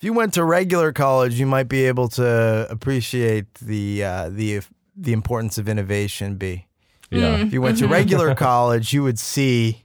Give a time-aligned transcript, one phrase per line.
[0.00, 4.62] If you went to regular college, you might be able to appreciate the uh, the
[4.96, 6.36] the importance of innovation.
[6.36, 6.66] B.
[7.10, 7.36] Yeah.
[7.36, 9.84] If you went to regular college, you would see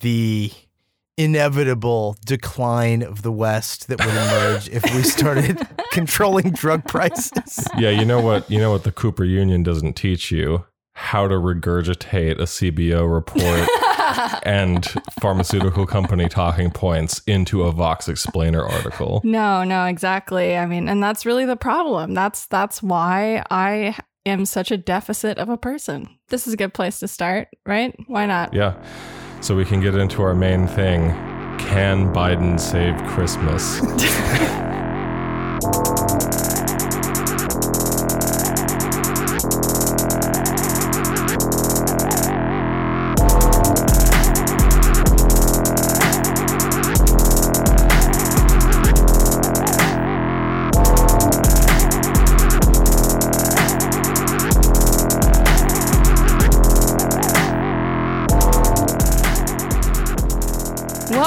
[0.00, 0.50] the
[1.16, 7.66] inevitable decline of the West that would emerge if we started controlling drug prices.
[7.78, 8.50] Yeah, you know what?
[8.50, 13.68] You know what the Cooper Union doesn't teach you how to regurgitate a CBO report
[14.42, 14.86] and
[15.20, 19.20] pharmaceutical company talking points into a Vox Explainer article.
[19.24, 20.56] No, no, exactly.
[20.56, 22.14] I mean, and that's really the problem.
[22.14, 26.08] That's that's why I am such a deficit of a person.
[26.28, 27.94] This is a good place to start, right?
[28.06, 28.52] Why not?
[28.52, 28.74] Yeah.
[29.40, 31.10] So we can get into our main thing.
[31.58, 33.80] Can Biden save Christmas?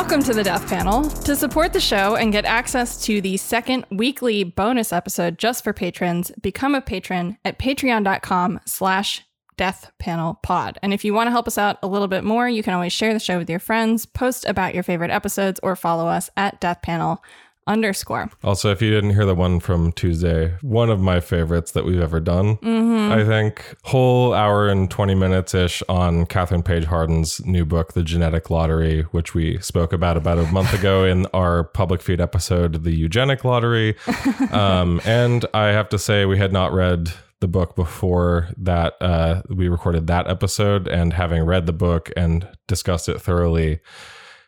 [0.09, 1.07] Welcome to the Death Panel.
[1.07, 5.71] To support the show and get access to the second weekly bonus episode just for
[5.71, 9.23] patrons, become a patron at patreon.com slash
[9.55, 10.77] deathpanelpod.
[10.81, 12.91] And if you want to help us out a little bit more, you can always
[12.91, 16.59] share the show with your friends, post about your favorite episodes, or follow us at
[16.59, 17.19] deathpanel
[17.69, 18.29] underscore.
[18.43, 22.01] Also, if you didn't hear the one from Tuesday, one of my favorites that we've
[22.01, 27.65] ever done, I think, whole hour and 20 minutes ish on Kathryn Paige Harden's new
[27.65, 32.01] book, The Genetic Lottery, which we spoke about about a month ago in our public
[32.01, 33.95] feed episode, The Eugenic Lottery.
[34.51, 39.41] Um, and I have to say, we had not read the book before that uh,
[39.49, 43.79] we recorded that episode, and having read the book and discussed it thoroughly,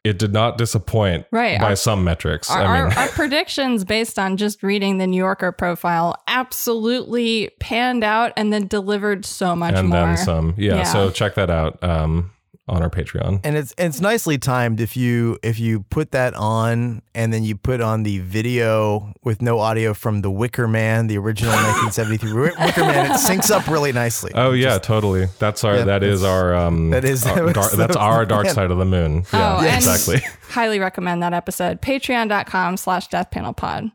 [0.04, 1.60] it did not disappoint Right.
[1.60, 2.50] by Our- some metrics.
[2.50, 7.50] Our, I mean, our, our predictions based on just reading the New Yorker profile absolutely
[7.60, 10.00] panned out and then delivered so much and more.
[10.08, 10.54] then some.
[10.58, 10.84] Yeah, Yeah.
[10.84, 12.32] So check that out um,
[12.72, 13.42] on our Patreon.
[13.44, 17.56] And it's it's nicely timed if you if you put that on and then you
[17.56, 21.52] put on the video with no audio from the Wicker Man, the original
[21.92, 23.12] 1973 Wicker Man.
[23.12, 24.32] It syncs up really nicely.
[24.34, 25.28] Oh yeah, totally.
[25.38, 25.76] That's our.
[25.78, 26.56] Yeah, that is our.
[26.56, 28.56] Um, that is- our that was- dar- that's our dark plan.
[28.56, 29.26] side of the moon.
[29.34, 30.22] Yeah, Oh, exactly.
[30.50, 31.82] highly recommend that episode.
[31.82, 33.92] Patreon.com slash death panel pod.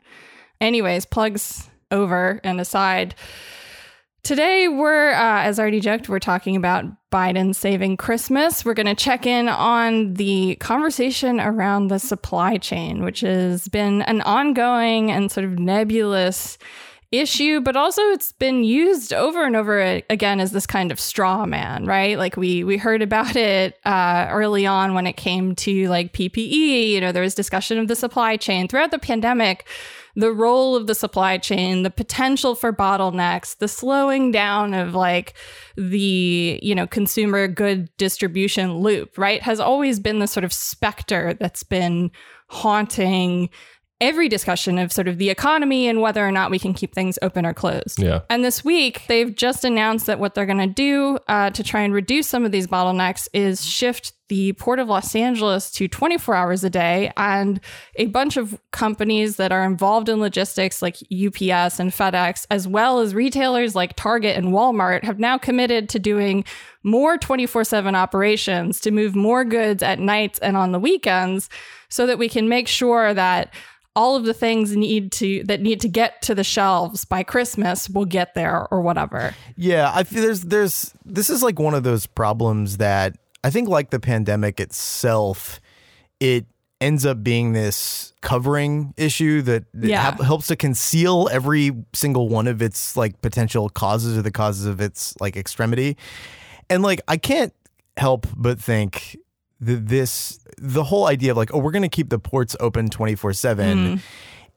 [0.61, 3.15] Anyways, plugs over and aside.
[4.27, 6.83] Today, we're, uh, as already joked, we're talking about
[7.13, 8.65] Biden saving Christmas.
[8.65, 14.01] We're going to check in on the conversation around the supply chain, which has been
[14.01, 16.57] an ongoing and sort of nebulous
[17.09, 21.45] issue, but also it's been used over and over again as this kind of straw
[21.45, 22.17] man, right?
[22.17, 26.89] Like we we heard about it uh, early on when it came to like PPE.
[26.89, 29.65] You know, there was discussion of the supply chain throughout the pandemic.
[30.17, 35.35] The role of the supply chain, the potential for bottlenecks, the slowing down of like
[35.77, 39.41] the, you know, consumer good distribution loop, right?
[39.43, 42.11] Has always been the sort of specter that's been
[42.47, 43.49] haunting
[43.99, 47.17] every discussion of sort of the economy and whether or not we can keep things
[47.21, 48.01] open or closed.
[48.01, 48.21] Yeah.
[48.29, 51.81] And this week, they've just announced that what they're going to do uh, to try
[51.81, 56.35] and reduce some of these bottlenecks is shift the Port of Los Angeles to 24
[56.35, 57.11] hours a day.
[57.17, 57.59] And
[57.95, 62.99] a bunch of companies that are involved in logistics, like UPS and FedEx, as well
[62.99, 66.43] as retailers like Target and Walmart, have now committed to doing
[66.83, 71.49] more 24 7 operations to move more goods at nights and on the weekends
[71.89, 73.53] so that we can make sure that
[73.97, 77.89] all of the things need to that need to get to the shelves by Christmas
[77.89, 79.33] will get there or whatever.
[79.55, 83.69] Yeah, I feel there's there's this is like one of those problems that I think
[83.69, 85.61] like the pandemic itself,
[86.19, 86.45] it
[86.81, 90.01] ends up being this covering issue that, that Yeah.
[90.01, 94.65] hap- helps to conceal every single one of its like potential causes or the causes
[94.65, 95.95] of its like extremity.
[96.69, 97.53] And like I can't
[97.95, 99.15] help but think
[99.61, 102.89] that this the whole idea of like oh we're going to keep the ports open
[102.89, 103.95] 24/7 mm-hmm.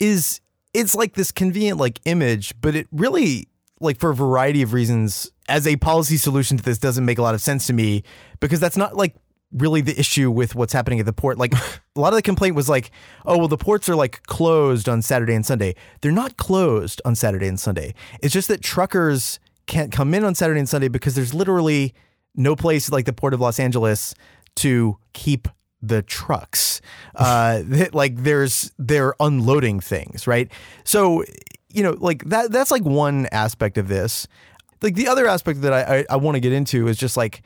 [0.01, 0.41] is
[0.75, 3.47] it's like this convenient like image but it really
[3.81, 7.23] like for a variety of reasons as a policy solution to this doesn't make a
[7.23, 8.03] lot of sense to me
[8.39, 9.15] because that's not like
[9.53, 11.53] really the issue with what's happening at the port like
[11.97, 12.91] a lot of the complaint was like
[13.27, 17.15] oh well the ports are like closed on Saturday and Sunday they're not closed on
[17.15, 21.15] Saturday and Sunday it's just that truckers can't come in on Saturday and Sunday because
[21.15, 21.95] there's literally
[22.35, 24.15] no place like the port of Los Angeles
[24.57, 25.49] to keep
[25.83, 26.81] the trucks.
[27.13, 30.51] Uh, that, like there's they're unloading things, right?
[30.85, 31.23] So
[31.73, 32.51] you know, like that.
[32.51, 34.27] That's like one aspect of this.
[34.83, 37.43] Like the other aspect that I I, I want to get into is just like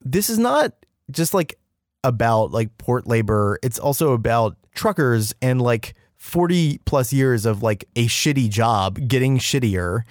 [0.00, 0.72] this is not
[1.10, 1.58] just like
[2.02, 3.58] about like port labor.
[3.62, 9.38] It's also about truckers and like 40 plus years of like a shitty job getting
[9.38, 10.02] shittier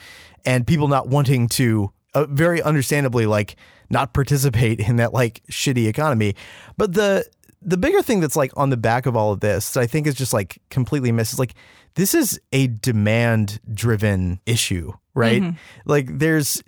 [0.45, 3.56] and people not wanting to uh, very understandably like
[3.89, 6.36] not participate in that like shitty economy.
[6.77, 7.25] But the
[7.62, 10.06] the bigger thing that's like on the back of all of this that I think
[10.06, 11.56] is just like completely missed is like
[11.95, 15.42] this is a demand driven issue, right?
[15.42, 15.57] Mm-hmm.
[15.86, 16.63] Like there's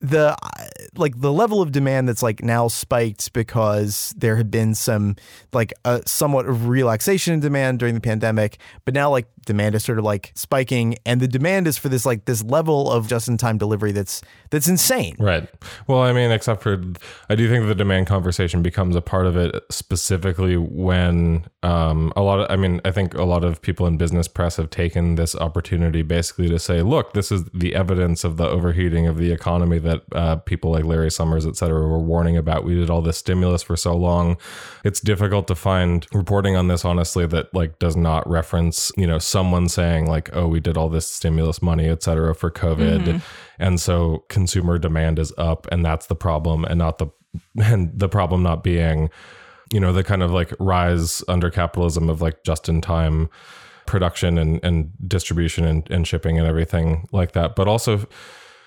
[0.00, 0.34] the
[0.96, 5.14] like the level of demand that's like now spiked because there had been some
[5.52, 9.84] like a somewhat of relaxation in demand during the pandemic but now like demand is
[9.84, 13.28] sort of like spiking and the demand is for this like this level of just
[13.28, 15.48] in time delivery that's that's insane Right.
[15.86, 16.82] Well, I mean, except for
[17.28, 22.22] I do think the demand conversation becomes a part of it specifically when um, a
[22.22, 25.16] lot of I mean, I think a lot of people in business press have taken
[25.16, 29.30] this opportunity basically to say, look, this is the evidence of the overheating of the
[29.30, 32.64] economy that uh, people like Larry Summers, et cetera, were warning about.
[32.64, 34.36] We did all this stimulus for so long.
[34.84, 39.18] It's difficult to find reporting on this, honestly, that like does not reference, you know,
[39.30, 43.04] someone saying like, oh, we did all this stimulus money, et cetera, for COVID.
[43.04, 43.18] Mm-hmm.
[43.58, 47.08] And so consumer demand is up and that's the problem and not the
[47.62, 49.10] and the problem not being
[49.72, 53.30] you know the kind of like rise under capitalism of like just in time
[53.86, 58.06] production and, and distribution and, and shipping and everything like that but also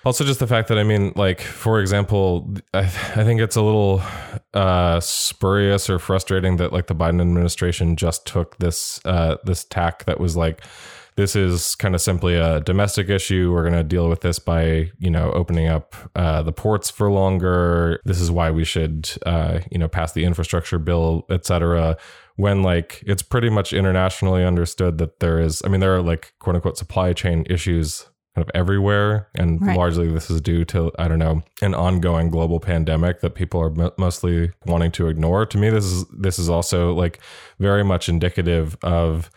[0.04, 3.62] also just the fact that i mean like for example i, I think it's a
[3.62, 4.02] little
[4.54, 10.04] uh, spurious or frustrating that like the biden administration just took this uh, this tack
[10.04, 10.62] that was like
[11.16, 13.52] this is kind of simply a domestic issue.
[13.52, 17.10] We're going to deal with this by, you know, opening up uh, the ports for
[17.10, 18.00] longer.
[18.04, 21.96] This is why we should, uh, you know, pass the infrastructure bill, et cetera.
[22.36, 26.34] When like it's pretty much internationally understood that there is, I mean, there are like
[26.40, 29.28] quote unquote supply chain issues kind of everywhere.
[29.34, 29.76] And Right.
[29.76, 33.70] largely this is due to, I don't know, an ongoing global pandemic that people are
[33.70, 35.46] mo- mostly wanting to ignore.
[35.46, 37.20] To me, this is, this is also like
[37.58, 39.30] very much indicative of,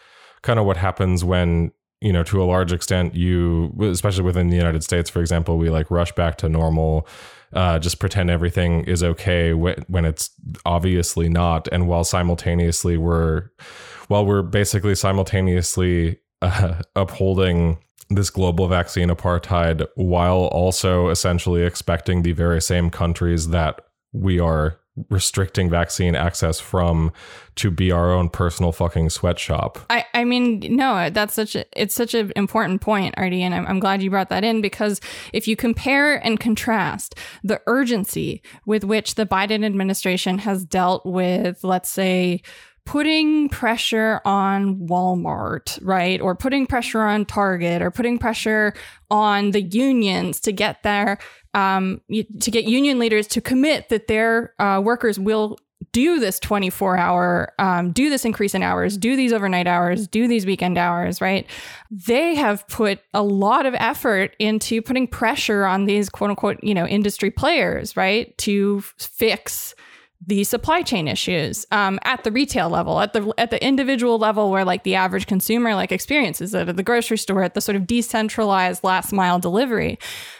[0.44, 4.55] kind of what happens when you know to a large extent you especially within the
[4.55, 7.07] united states for example we like rush back to normal
[7.53, 10.29] uh, just pretend everything is okay when, when it's
[10.63, 13.49] obviously not and while simultaneously we're
[14.09, 17.79] while we're basically simultaneously uh, upholding
[18.09, 23.81] this global vaccine apartheid while also essentially expecting the very same countries that
[24.13, 27.12] we are restricting vaccine access from
[27.56, 29.80] to be our own personal fucking sweatshop.
[29.89, 33.68] I, I mean, no, that's such a, it's such an important point, Artie, and I'm,
[33.68, 35.00] I'm glad you brought that in because
[35.33, 41.63] if you compare and contrast the urgency with which the Biden administration has dealt with,
[41.63, 42.42] let's say,
[42.87, 46.21] putting pressure on Walmart, right?
[46.21, 48.73] Or putting pressure on Target or putting pressure
[49.11, 51.19] on the unions to get their
[51.53, 52.01] um,
[52.39, 55.57] to get union leaders to commit that their uh, workers will
[55.91, 60.27] do this 24 hour, um, do this increase in hours, do these overnight hours, do
[60.27, 61.45] these weekend hours, right?
[61.91, 66.73] They have put a lot of effort into putting pressure on these quote unquote, you
[66.73, 68.37] know, industry players, right?
[68.39, 69.75] To fix
[70.25, 74.49] the supply chain issues um, at the retail level, at the at the individual level,
[74.49, 77.75] where like the average consumer like experiences it at the grocery store, at the sort
[77.75, 79.99] of decentralized last mile delivery.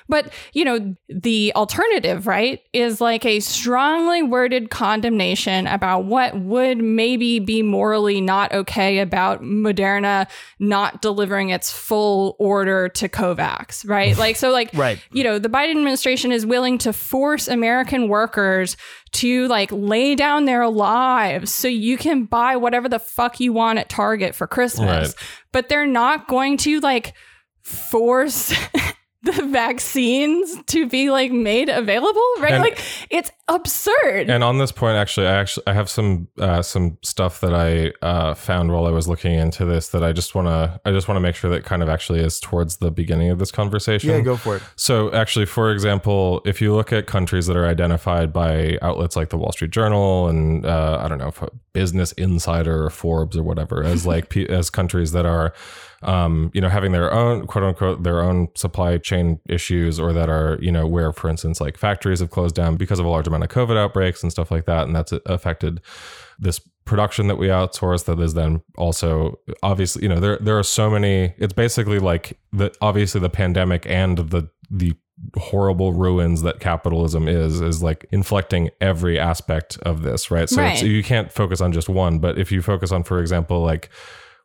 [0.10, 6.78] But you know, the alternative, right, is like a strongly worded condemnation about what would
[6.78, 10.28] maybe be morally not okay about Moderna
[10.60, 14.18] not delivering its full order to COVAX, right?
[14.28, 15.00] Like so, like Right.
[15.12, 18.78] you know, the Biden administration is willing to force American workers
[19.14, 23.80] to like lay down their lives so you can buy whatever the fuck you want
[23.80, 25.08] at Target for Christmas.
[25.10, 25.16] Right.
[25.52, 27.14] But they're not going to like
[27.64, 28.54] force
[29.24, 32.54] the vaccines to be like made available, right?
[32.54, 34.30] And- like it's absurd.
[34.30, 37.94] And on this point, actually, I actually I have some uh, some stuff that I
[38.06, 41.08] uh, found while I was looking into this that I just want to I just
[41.08, 44.10] want to make sure that kind of actually is towards the beginning of this conversation.
[44.12, 44.64] Yeah, go for it.
[44.76, 49.30] So, actually, for example, if you look at countries that are identified by outlets like
[49.30, 51.42] the Wall Street Journal and uh, I don't know, if
[51.74, 55.54] Business Insider or Forbes or whatever, as like as countries that are,
[56.04, 60.30] um, you know, having their own quote unquote their own supply chain issues, or that
[60.30, 63.28] are you know where, for instance, like factories have closed down because of a large
[63.28, 65.82] amount of COVID outbreaks and stuff like that, and that's affected
[66.40, 70.64] this production that we outsource that is then also obviously you know there there are
[70.64, 74.94] so many it's basically like the obviously the pandemic and the the
[75.36, 80.82] horrible ruins that capitalism is is like inflecting every aspect of this right so it's,
[80.82, 80.90] Right.
[80.90, 83.90] you can't focus on just one but if you focus on for example like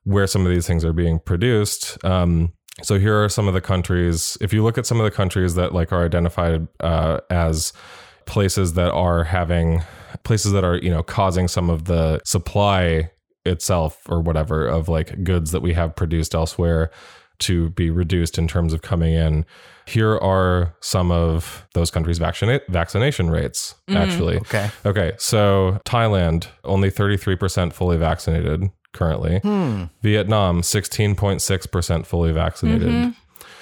[0.05, 3.61] where some of these things are being produced um so here are some of the
[3.61, 7.73] countries if you look at some of the countries that like are identified uh, as
[8.27, 9.83] places that are having
[10.25, 13.11] places that are you know causing some of the supply
[13.45, 16.91] itself or whatever of like goods that we have produced elsewhere
[17.43, 19.45] to be reduced in terms of coming in.
[19.87, 24.37] Here are some of those countries' vaccina- vaccination rates, actually.
[24.37, 24.71] Okay.
[24.87, 29.41] Okay, so Thailand, only 33% fully vaccinated currently.
[30.03, 33.15] Vietnam, 16.6% fully vaccinated.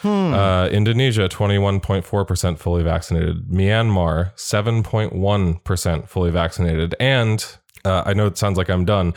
[0.03, 3.47] Uh, Indonesia, 21.4% fully vaccinated.
[3.49, 6.95] Myanmar, 7.1% fully vaccinated.
[6.99, 7.45] And
[7.85, 9.13] uh, I know it sounds like I'm done,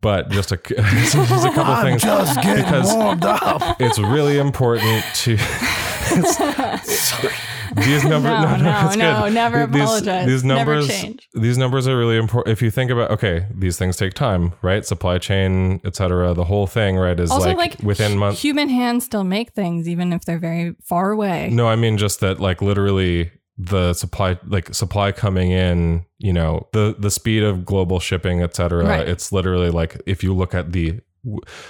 [0.00, 2.02] but just a, just a couple things.
[2.02, 3.80] just because- warmed up.
[3.80, 5.36] It's really important to.
[7.76, 9.34] these numbers, No, no, no, no, it's no, good.
[9.34, 10.26] never These- apologize.
[10.26, 11.28] These Never numbers, change.
[11.34, 12.52] these numbers are really important.
[12.52, 14.84] If you think about, okay, these things take time, right?
[14.84, 16.34] Supply chain, etc.
[16.34, 18.40] The whole thing, right, is Also, like, like, within months.
[18.42, 21.48] human hands still make things, even if they're very far away.
[21.50, 26.04] No, I mean just that, like literally the supply, like supply coming in.
[26.18, 28.84] You know, the the speed of global shipping, etc.
[28.84, 29.06] Right.
[29.08, 31.00] It's literally like if you look at the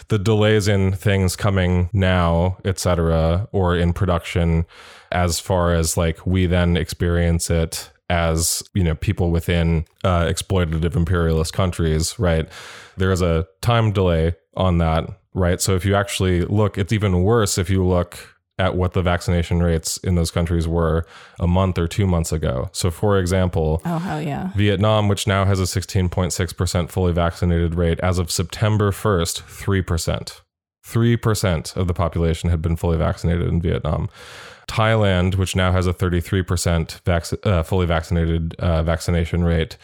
[0.08, 4.64] the delays in things coming now, etc or in production,
[5.14, 10.94] as far as like we then experience it as you know people within uh, exploitative
[10.94, 12.49] imperialist countries, right?
[12.97, 15.61] There is a time delay on that, right?
[15.61, 19.62] So if you actually look, it's even worse if you look at what the vaccination
[19.62, 21.04] rates in those countries were
[21.40, 22.68] a month or two months ago.
[22.73, 24.50] So, for example, Oh hell yeah!
[24.54, 30.40] Vietnam, which now has a 16.6% fully vaccinated rate, as of September 1st, 3%.
[30.87, 34.09] 3% of the population had been fully vaccinated in Vietnam.
[34.68, 39.76] Thailand, which now has a 33% vac- uh, fully vaccinated uh, vaccination rate,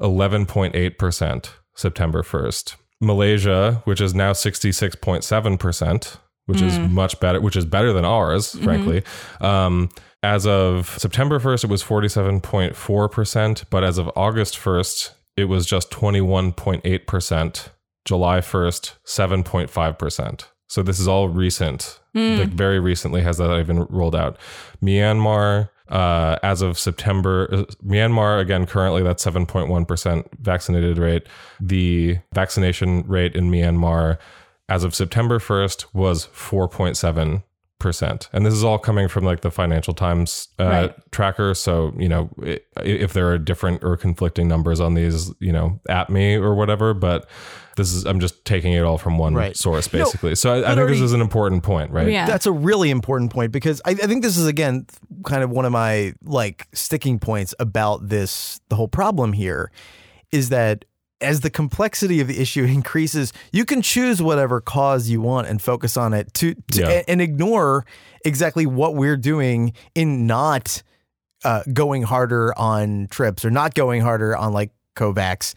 [0.00, 2.76] 11.8% September 1st.
[3.00, 6.16] Malaysia, which is now 66.7%,
[6.46, 9.02] which is much better, which is better than ours, frankly.
[9.40, 9.90] Um,
[10.22, 15.90] as of September 1st, it was 47.4%, but as of August 1st, it was just
[15.90, 17.68] 21.8%.
[18.06, 20.44] July 1st, 7.5%.
[20.68, 22.00] So this is all recent.
[22.38, 24.38] Like very recently has that even rolled out.
[24.82, 31.26] Myanmar, uh, as of September, uh, Myanmar, again, currently that's 7.1% vaccinated rate.
[31.60, 34.18] The vaccination rate in Myanmar
[34.68, 37.42] as of September 1st was 4.7%.
[37.78, 40.94] Percent and this is all coming from like the Financial Times uh, Right.
[41.12, 41.52] tracker.
[41.52, 45.78] So, you know, i- if there are different or conflicting numbers on these, you know,
[45.88, 47.28] at me or whatever, but
[47.76, 49.54] this is, I'm just taking it all from one Right.
[49.54, 50.34] source No, basically.
[50.36, 52.08] so I, I but think this is an important point, right?
[52.10, 52.24] Yeah.
[52.26, 54.86] That's a really important point because I, I think this is again
[55.26, 59.70] kind of one of my like sticking points about this the whole problem here
[60.32, 60.86] is that
[61.20, 65.60] as the complexity of the issue increases, you can choose whatever cause you want and
[65.62, 67.02] focus on it to, to Yeah.
[67.08, 67.84] and ignore
[68.24, 70.82] exactly what we're doing in not
[71.44, 75.54] uh, going harder on TRIPS or not going harder on like COVAX.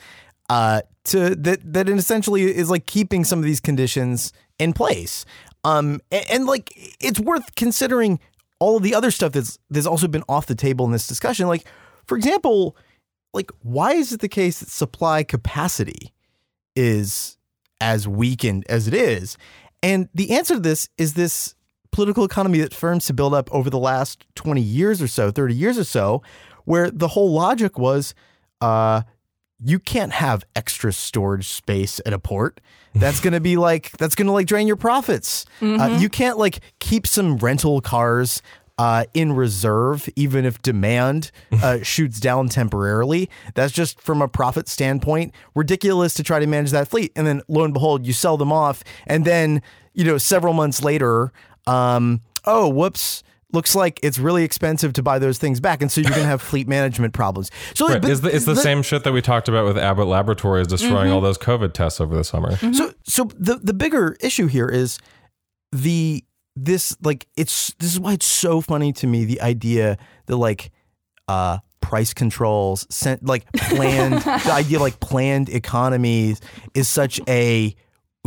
[0.50, 5.26] Uh, to that that essentially is like keeping some of these conditions in place.
[5.64, 8.20] Um, and, and like it's worth considering
[8.60, 11.48] all of the other stuff that's that's also been off the table in this discussion.
[11.48, 11.66] Like,
[12.06, 12.76] for example,
[13.34, 16.14] like why is it the case that supply capacity
[16.76, 17.38] is
[17.82, 19.38] as weakened as it is?
[19.82, 21.56] And the answer to this is this
[21.92, 25.56] political economy that firms have built up over the last 20 years or so, 30
[25.56, 26.22] years or so,
[26.66, 28.14] where the whole logic was
[28.62, 29.02] uh,
[29.64, 32.62] you can't have extra storage space at a port.
[32.96, 35.46] That's going to be like, that's going to like drain your profits.
[35.62, 38.42] Uh, you can't like keep some rental cars
[38.80, 41.30] uh, in reserve, even if demand
[41.62, 43.30] uh, shoots down temporarily.
[43.54, 47.12] That's just from a profit standpoint ridiculous to try to manage that fleet.
[47.16, 49.62] And then lo and behold, you sell them off, and then
[49.94, 51.32] you know several months later,
[51.68, 53.22] um, oh whoops.
[53.52, 56.28] Looks like it's really expensive to buy those things back, and so you're going to
[56.30, 57.50] have fleet management problems.
[57.74, 58.00] So, Right.
[58.00, 60.68] but It's the, it's the the- same shit that we talked about with Abbott Laboratories
[60.68, 62.56] destroying all those COVID tests over the summer.
[62.74, 65.00] So so the the bigger issue here is
[65.72, 66.24] the
[66.66, 70.72] this like it's this is why it's so funny to me the idea that like
[71.28, 76.42] uh price controls sent like planned the idea like planned economies
[76.74, 77.74] is such a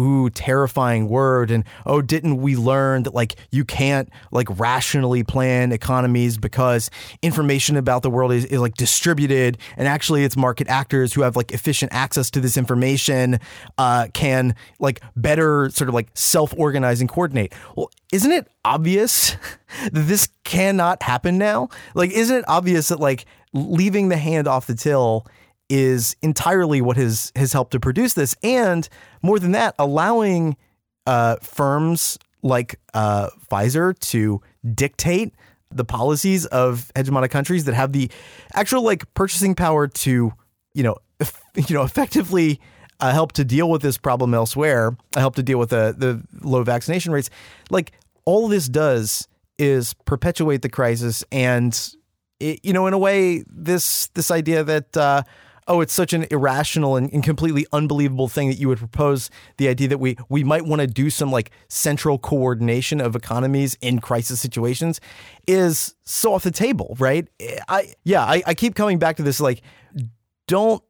[0.00, 1.50] ooh terrifying word.
[1.50, 7.76] And oh didn't we learn that like you can't like rationally plan economies because information
[7.76, 9.58] about the world is, is like distributed.
[9.76, 13.38] And actually it's market actors who have like efficient access to this information
[13.78, 17.52] uh, can like better sort of like self-organize and coordinate.
[17.76, 19.36] Well isn't it obvious
[19.92, 21.68] that this cannot happen now?
[21.94, 25.26] Like isn't it obvious that like leaving the hand off the till
[25.72, 28.86] is entirely what has has helped to produce this, and
[29.22, 30.54] more than that, allowing
[31.06, 34.42] uh, firms like uh, Pfizer to
[34.74, 35.32] dictate
[35.70, 38.10] the policies of hegemonic countries that have the
[38.52, 40.34] actual like purchasing power to
[40.74, 40.96] you know
[41.56, 42.60] you know effectively
[43.00, 46.62] uh, help to deal with this problem elsewhere, help to deal with the the low
[46.64, 47.30] vaccination rates.
[47.70, 47.92] Like
[48.26, 49.26] all this does
[49.58, 51.72] is perpetuate the crisis, and
[52.40, 54.94] it, you know, in a way, this this idea that.
[54.94, 55.22] Uh,
[55.68, 59.68] oh, it's such an irrational and, and, completely unbelievable thing that you would propose the
[59.68, 64.00] idea that we we might want to do some like central coordination of economies in
[64.00, 65.00] crisis situations
[65.46, 67.28] is so off the table, right?
[67.68, 69.62] I yeah, I, I keep coming back to this like
[70.46, 70.82] don't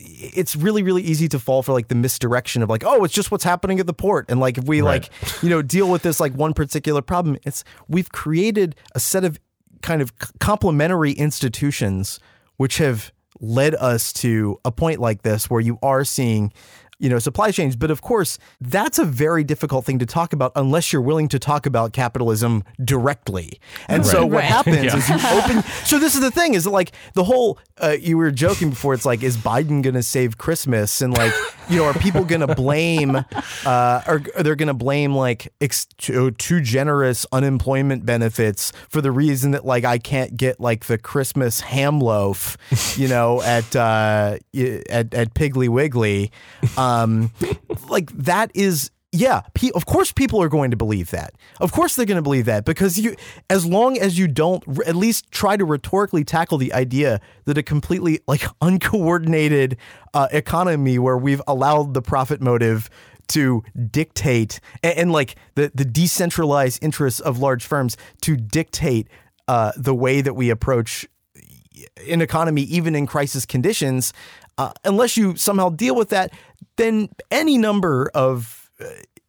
[0.00, 3.30] it's really really easy to fall for like the misdirection of like oh it's just
[3.32, 5.02] what's happening at the port and like if we right.
[5.02, 9.24] like you know deal with this like one particular problem it's we've created a set
[9.24, 9.40] of
[9.82, 12.20] kind of complementary institutions
[12.58, 16.52] which have led us to a point like this where you are seeing
[16.98, 20.52] you know supply chains but of course that's a very difficult thing to talk about
[20.56, 24.10] unless you're willing to talk about capitalism directly and right.
[24.10, 24.44] so what right.
[24.44, 24.96] happens yeah.
[24.96, 28.30] is you open so this is the thing is like the whole uh, you were
[28.30, 31.32] joking before it's like is biden gonna save christmas and like
[31.68, 33.16] you know are people gonna blame
[33.64, 39.52] uh or they're gonna blame like ex- too, too generous unemployment benefits for the reason
[39.52, 42.56] that like i can't get like the christmas ham loaf
[42.98, 44.36] you know at uh
[44.90, 46.32] at, at piggly wiggly
[46.76, 47.30] um, um,
[47.88, 49.40] like that is yeah,
[49.74, 51.32] of course people are going to believe that.
[51.60, 53.16] Of course they're going to believe that because you
[53.48, 57.62] as long as you don't at least try to rhetorically tackle the idea that a
[57.62, 59.78] completely like uncoordinated
[60.12, 62.90] uh, economy where we've allowed the profit motive
[63.28, 69.08] to dictate and, and like the the decentralized interests of large firms to dictate
[69.48, 71.06] uh, the way that we approach
[72.10, 74.12] an economy even in crisis conditions
[74.58, 76.32] uh, unless you somehow deal with that,
[76.76, 78.84] then any number of uh,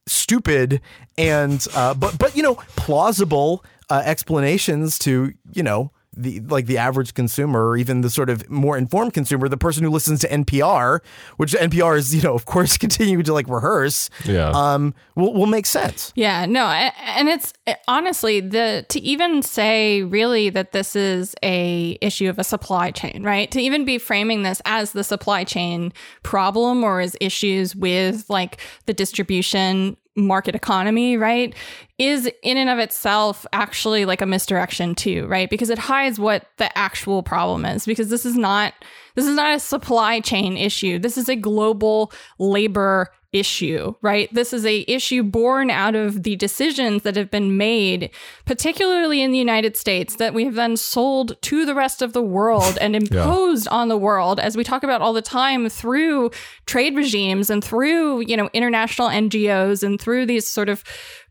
[0.07, 0.81] stupid
[1.17, 5.91] and uh, but but you know plausible uh, explanations to you know
[6.21, 9.83] the like the average consumer or even the sort of more informed consumer, the person
[9.83, 10.99] who listens to NPR,
[11.37, 15.47] which NPR is, you know, of course, continuing to like rehearse, yeah, um, will will
[15.47, 16.11] make sense.
[16.15, 17.53] Yeah, no, and it's
[17.87, 23.23] honestly the to even say really that this is a issue of a supply chain,
[23.23, 23.49] right?
[23.51, 28.59] To even be framing this as the supply chain problem or as issues with like
[28.85, 31.53] the distribution market economy, right,
[31.97, 35.49] is in and of itself actually like a misdirection too, right?
[35.49, 38.73] Because it hides what the actual problem is because this is not
[39.15, 40.97] this is not a supply chain issue.
[40.99, 44.33] This is a global labor issue, right?
[44.33, 48.09] This is a issue born out of the decisions that have been made,
[48.45, 52.21] particularly in the United States, that we have then sold to the rest of the
[52.21, 53.77] world and imposed yeah.
[53.77, 56.31] on the world, as we talk about all the time through
[56.65, 60.83] trade regimes and through, you know, international NGOs and through these sort of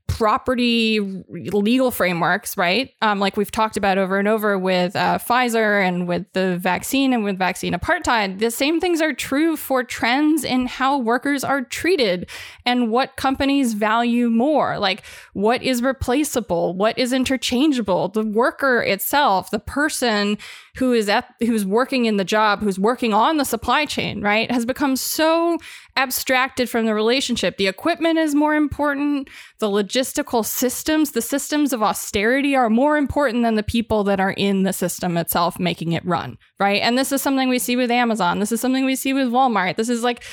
[0.09, 2.93] property legal frameworks, right?
[3.03, 7.13] Um, like we've talked about over and over with uh, Pfizer and with the vaccine
[7.13, 11.63] and with vaccine apartheid, the same things are true for trends in how workers are
[11.63, 12.29] treated
[12.67, 14.79] and what companies value more.
[14.79, 18.09] Like what is replaceable, what is interchangeable.
[18.09, 20.39] The worker itself, the person
[20.77, 24.51] who is at who's working in the job, who's working on the supply chain, right,
[24.51, 25.59] has become so
[25.99, 27.57] abstracted from the relationship.
[27.57, 29.29] The equipment is more important.
[29.59, 34.33] The logistical systems, the systems of austerity are more important than the people that are
[34.33, 36.81] in the system itself making it run, right?
[36.81, 38.39] And this is something we see with Amazon.
[38.39, 39.77] This is something we see with Walmart.
[39.77, 40.25] This is like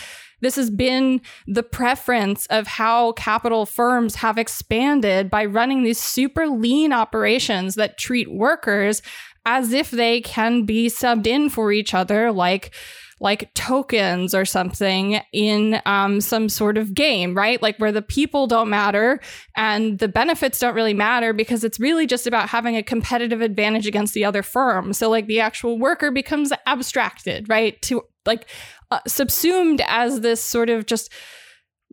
[0.42, 6.48] this has been the preference of how capital firms have expanded by running these super
[6.48, 9.02] lean operations that treat workers
[9.46, 12.74] as if they can be subbed in for each other, like
[13.22, 17.62] like tokens or something in um, some sort of game, right?
[17.62, 19.22] Like where the people don't matter
[19.56, 23.88] and the benefits don't really matter because it's really just about having a competitive advantage
[23.88, 24.92] against the other firm.
[24.92, 27.82] So like the actual worker becomes abstracted, right?
[27.84, 28.50] To like
[28.92, 31.12] uh, subsumed as this sort of just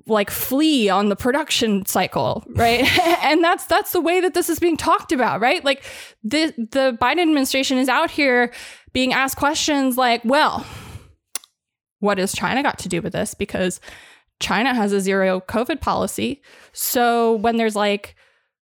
[0.06, 2.84] like flea on the production cycle, right?
[3.22, 5.64] and that's that's the way that this is being talked about, right?
[5.64, 5.84] Like
[6.24, 8.52] the the Biden administration is out here
[8.92, 10.66] being asked questions like, well,
[12.02, 13.32] what has China got to do with this?
[13.32, 13.80] Because
[14.40, 16.42] China has a zero COVID policy.
[16.72, 18.16] So when there's like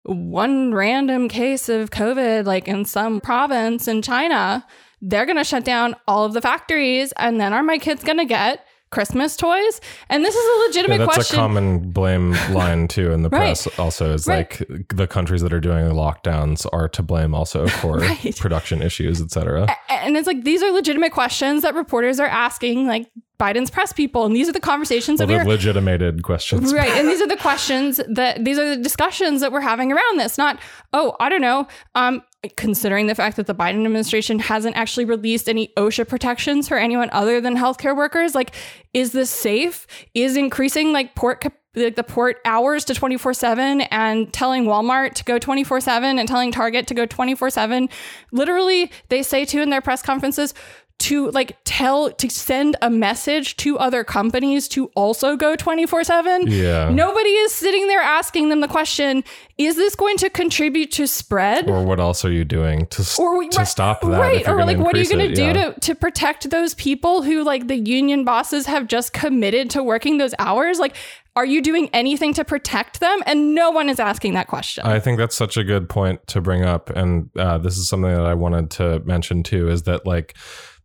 [0.04, 4.66] one random case of COVID, like in some province in China,
[5.02, 7.12] they're going to shut down all of the factories.
[7.18, 9.80] And then are my kids going to get Christmas toys?
[10.08, 11.36] And this is a legitimate yeah, that's question.
[11.36, 13.40] a common blame line too in the right.
[13.40, 13.66] press.
[13.78, 14.58] Also, is right.
[14.60, 18.36] like the countries that are doing the lockdowns are to blame also for right.
[18.36, 19.68] production issues, etc.
[19.88, 24.24] And it's like these are legitimate questions that reporters are asking, like Biden's press people,
[24.24, 26.90] and these are the conversations well, that we're legitimated questions, right?
[26.98, 30.36] And these are the questions that these are the discussions that we're having around this.
[30.36, 30.58] Not,
[30.92, 32.22] oh, I don't know, um,
[32.56, 37.10] considering the fact that the Biden administration hasn't actually released any OSHA protections for anyone
[37.12, 38.54] other than healthcare workers, like,
[38.94, 39.86] is this safe?
[40.14, 45.24] Is increasing like port the, the port hours to 24 7 and telling Walmart to
[45.24, 47.88] go 24 7 and telling Target to go 24 7.
[48.32, 50.54] Literally, they say too in their press conferences,
[50.98, 56.46] to like tell to send a message to other companies to also go 24/7.
[56.48, 56.90] Yeah.
[56.90, 59.22] Nobody is sitting there asking them the question,
[59.58, 61.68] is this going to contribute to spread?
[61.70, 64.08] Or what else are you doing to, Or we- to stop that?
[64.08, 64.48] Right.
[64.48, 65.52] Or like what are you going to do Yeah.
[65.72, 70.18] to to protect those people who like the union bosses have just committed to working
[70.18, 70.78] those hours?
[70.80, 70.96] Like
[71.36, 73.20] are you doing anything to protect them?
[73.24, 74.84] And no one is asking that question.
[74.84, 78.10] I think that's such a good point to bring up, and uh, this is something
[78.10, 79.68] that I wanted to mention too.
[79.68, 80.34] Is that like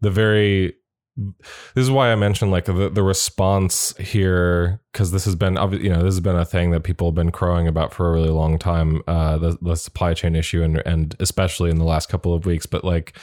[0.03, 0.75] the very
[1.15, 5.89] this is why I mentioned like the, the response here because this has been you
[5.89, 8.31] know this has been a thing that people have been crowing about for a really
[8.31, 12.33] long time uh, the the supply chain issue and and especially in the last couple
[12.33, 13.15] of weeks but like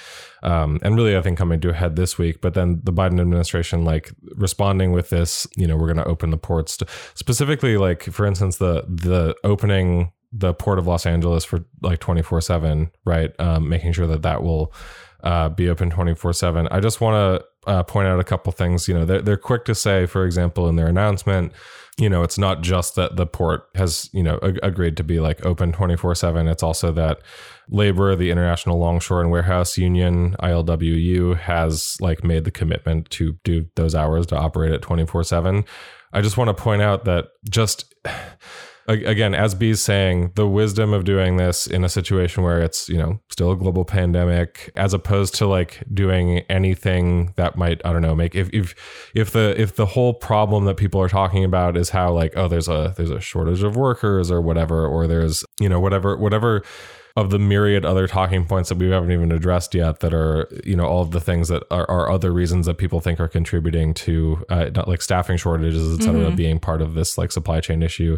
[0.45, 3.21] um, and really I think coming to a head this week but then the Biden
[3.21, 7.77] administration like responding with this you know we're going to open the ports to, specifically
[7.77, 12.93] like for instance the the opening the port of Los Angeles for like 24 7
[13.05, 14.73] right um, making sure that that will
[15.23, 16.69] uh, be open 24 7.
[16.71, 17.15] I just want
[17.67, 18.89] to uh, point out a couple things.
[18.89, 21.53] You know, they're, they're quick to say, for example, in their announcement,
[21.99, 25.21] you know, it's not just that the port has, you know, ag- agreed to be
[25.21, 26.49] like open 24 7.
[26.49, 27.21] It's also that
[27.69, 33.67] labor, the International Longshore and Warehouse Union, ILWU, has like made the commitment to do
[33.77, 35.65] those hours to operate at 24 7.
[36.13, 37.95] I just want to point out that just
[38.93, 42.99] again, as B's saying, the wisdom of doing this in a situation where it's, you
[42.99, 48.03] know, still a global pandemic, as opposed to like doing anything that might, I don't
[48.03, 48.75] know, make if if
[49.15, 52.49] if the if the whole problem that people are talking about is how like, oh,
[52.49, 56.63] there's a there's a shortage of workers or whatever, or there's, you know, whatever, whatever
[57.17, 60.77] of the myriad other talking points that we haven't even addressed yet that are you
[60.77, 63.93] know all of the things that are, are other reasons that people think are contributing
[63.93, 67.83] to uh, not like staffing shortages et cetera being part of this like supply chain
[67.83, 68.17] issue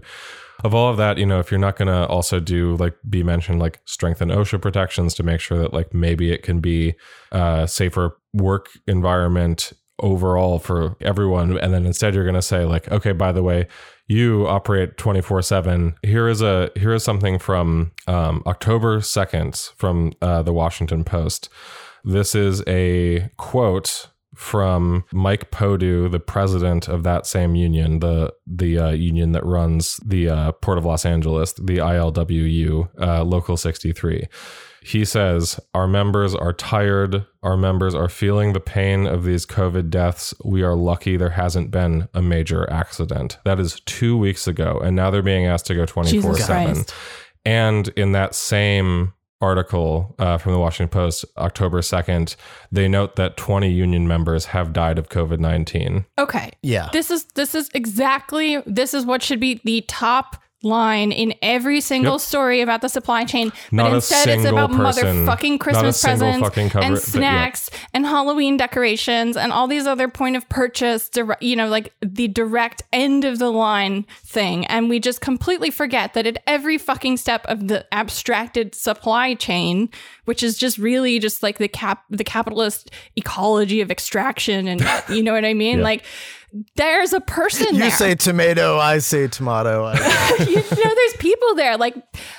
[0.64, 3.22] of all of that you know if you're not going to also do like be
[3.22, 6.94] mentioned like strengthen osha protections to make sure that like maybe it can be
[7.32, 12.90] a safer work environment overall for everyone and then instead you're going to say like
[12.90, 13.66] okay by the way
[14.12, 20.42] you operate 24/7 here is a here is something from um, October 2nd from uh,
[20.42, 21.48] the Washington Post.
[22.04, 24.08] This is a quote
[24.42, 29.98] from Mike Podue, the president of that same union, the the uh, union that runs
[30.04, 34.26] the uh, Port of Los Angeles, the ILWU, uh, Local 63.
[34.82, 37.24] He says, Our members are tired.
[37.44, 40.34] Our members are feeling the pain of these COVID deaths.
[40.44, 43.38] We are lucky there hasn't been a major accident.
[43.44, 44.80] That is two weeks ago.
[44.82, 46.84] And now they're being asked to go 24 7.
[47.44, 52.36] And in that same article uh, from the Washington Post, October 2nd,
[52.70, 56.06] they note that 20 union members have died of COVID 19.
[56.18, 56.52] Okay.
[56.62, 56.88] Yeah.
[56.92, 61.80] This is this is exactly this is what should be the top line in every
[61.80, 62.20] single Yep.
[62.20, 63.52] story about the supply chain.
[63.70, 67.10] Not but instead it's about person- motherfucking Christmas presents fucking cover- and but yeah.
[67.12, 71.92] snacks and Halloween decorations and all these other point of purchase, dire- you know, like
[72.00, 74.64] the direct end of the line thing.
[74.66, 79.88] And we just completely forget that at every fucking step of the abstracted supply chain,
[80.26, 85.22] which is just really just like the cap the capitalist ecology of extraction and you
[85.22, 85.78] know what I mean?
[85.78, 85.84] Yeah.
[85.84, 86.04] Like
[86.76, 87.90] there's a person You there.
[87.92, 89.84] say tomato, I say tomato.
[89.84, 89.94] I
[90.48, 91.76] you know, there's people there.
[91.76, 91.96] Like,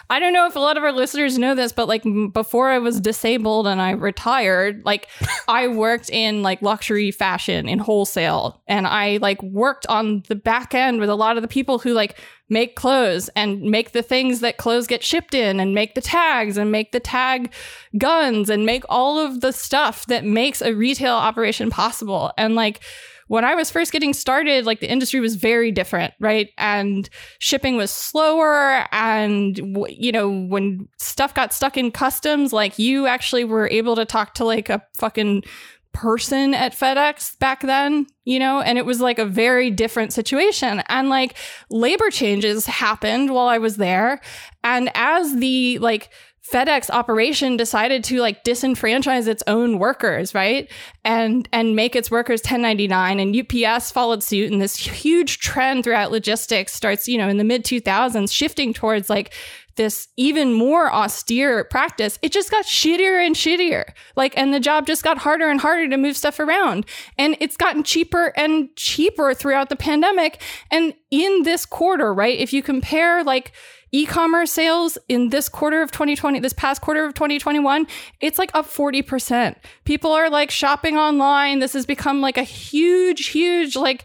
[0.09, 2.77] I don't know if a lot of our listeners know this, but like before I
[2.79, 5.07] was disabled and I retired, like
[5.47, 10.75] I worked in like luxury fashion in wholesale, and I like worked on the back
[10.75, 14.41] end with a lot of the people who like make clothes and make the things
[14.41, 17.51] that clothes get shipped in and make the tags and make the tag
[17.97, 22.31] guns and make all of the stuff that makes a retail operation possible.
[22.37, 22.81] And like
[23.27, 26.49] when I was first getting started, like the industry was very different, right?
[26.57, 27.09] And
[27.39, 28.85] shipping was slower.
[28.91, 29.57] And,
[29.89, 34.33] you know, when stuff got stuck in customs, like you actually were able to talk
[34.35, 35.43] to like a fucking
[35.93, 40.81] person at FedEx back then, you know, and it was like a very different situation.
[40.89, 41.37] And like
[41.69, 44.19] labor changes happened while I was there.
[44.63, 46.09] And as the like
[46.51, 50.69] FedEx operation decided to like disenfranchise its own workers, right?
[51.05, 56.11] And and make its workers 1099 and UPS followed suit and this huge trend throughout
[56.11, 59.33] logistics starts, you know, in the mid 2000s shifting towards like
[59.75, 63.85] this even more austere practice, it just got shittier and shittier.
[64.15, 66.85] Like, and the job just got harder and harder to move stuff around.
[67.17, 70.41] And it's gotten cheaper and cheaper throughout the pandemic.
[70.69, 72.37] And in this quarter, right?
[72.37, 73.51] If you compare like
[73.93, 77.87] e-commerce sales in this quarter of 2020, this past quarter of 2021,
[78.19, 79.55] it's like up 40%.
[79.85, 81.59] People are like shopping online.
[81.59, 84.03] This has become like a huge, huge like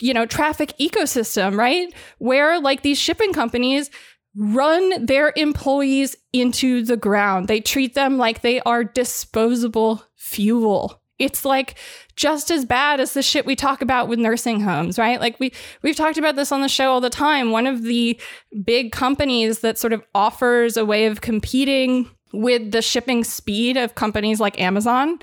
[0.00, 1.92] you know, traffic ecosystem, right?
[2.18, 3.90] Where like these shipping companies
[4.36, 7.48] run their employees into the ground.
[7.48, 11.02] They treat them like they are disposable fuel.
[11.18, 11.76] It's like
[12.18, 15.20] just as bad as the shit we talk about with nursing homes, right?
[15.20, 15.52] Like we
[15.82, 17.52] we've talked about this on the show all the time.
[17.52, 18.20] One of the
[18.64, 23.94] big companies that sort of offers a way of competing with the shipping speed of
[23.94, 25.20] companies like Amazon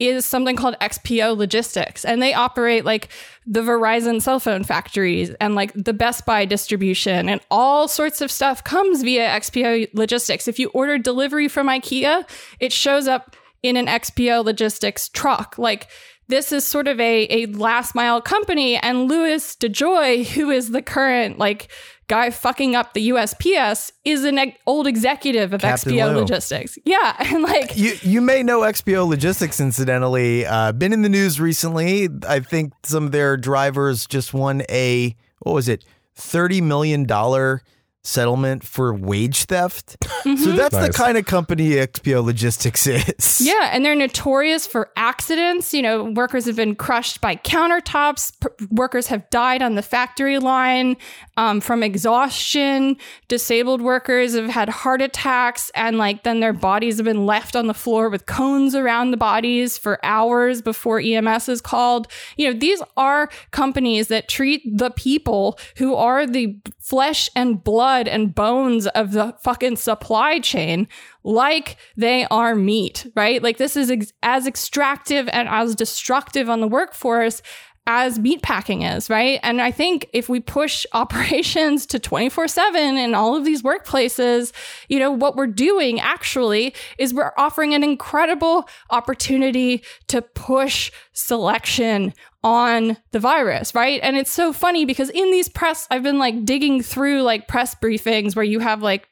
[0.00, 2.04] is something called XPO Logistics.
[2.04, 3.08] And they operate like
[3.46, 8.32] the Verizon cell phone factories and like the Best Buy distribution and all sorts of
[8.32, 10.48] stuff comes via XPO Logistics.
[10.48, 12.28] If you order delivery from IKEA,
[12.58, 15.56] it shows up in an XPO Logistics truck.
[15.56, 15.86] Like
[16.28, 18.76] this is sort of a, a last mile company.
[18.76, 21.70] And Louis DeJoy, who is the current like
[22.08, 26.20] guy fucking up the USPS is an e- old executive of Captain XPO Lou.
[26.20, 26.78] Logistics.
[26.84, 30.44] Yeah, and like You you may know XPO Logistics, incidentally.
[30.46, 32.08] Uh, been in the news recently.
[32.28, 37.62] I think some of their drivers just won a what was it, thirty million dollar
[38.04, 39.96] settlement for wage theft.
[40.22, 43.40] So that's the kind of company XPO Logistics is.
[43.40, 45.72] Yeah, and they're notorious for accidents.
[45.72, 48.32] You know, workers have been crushed by countertops.
[48.40, 50.96] P- workers have died on the factory line
[51.36, 52.96] um, from exhaustion.
[53.28, 57.66] Disabled workers have had heart attacks, and like then their bodies have been left on
[57.66, 62.08] the floor with cones around the bodies for hours before EMS is called.
[62.36, 67.91] You know, these are companies that treat the people who are the flesh and blood
[68.08, 70.88] and bones of the fucking supply chain
[71.24, 73.42] like they are meat, right?
[73.42, 77.42] Like this is ex- as extractive and as destructive on the workforce
[77.86, 79.40] as meatpacking is, right?
[79.42, 84.52] And I think if we push operations to 24 7 in all of these workplaces,
[84.88, 92.14] you know, what we're doing actually is we're offering an incredible opportunity to push selection
[92.44, 94.00] on the virus, right?
[94.02, 97.74] And it's so funny because in these press, I've been like digging through like press
[97.74, 99.08] briefings where you have like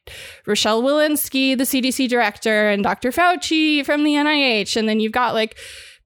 [0.46, 3.10] Rochelle Walensky, the CDC director, and Dr.
[3.10, 4.76] Fauci from the NIH.
[4.76, 5.56] And then you've got like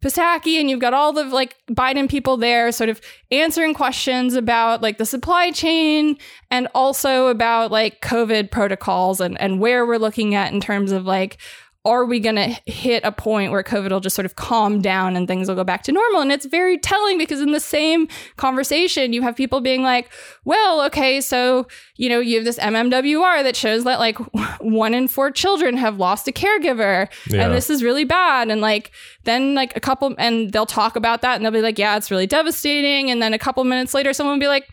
[0.02, 4.82] Psaki and you've got all the like Biden people there sort of answering questions about
[4.82, 6.18] like the supply chain
[6.50, 11.06] and also about like COVID protocols and, and where we're looking at in terms of
[11.06, 11.38] like,
[11.86, 15.16] are we going to hit a point where COVID will just sort of calm down
[15.16, 16.22] and things will go back to normal?
[16.22, 20.10] And it's very telling because in the same conversation, you have people being like,
[20.46, 21.66] well, okay, so,
[21.96, 24.16] you know, you have this MMWR that shows that like
[24.60, 27.44] one in four children have lost a caregiver Yeah.
[27.44, 28.48] and this is really bad.
[28.50, 28.90] And like,
[29.24, 32.10] then like a couple, and they'll talk about that and they'll be like, yeah, it's
[32.10, 33.10] really devastating.
[33.10, 34.66] And then a couple minutes later, someone will be like,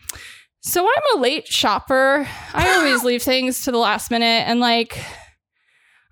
[0.60, 2.26] so I'm a late shopper.
[2.54, 4.98] I always leave things to the last minute and like,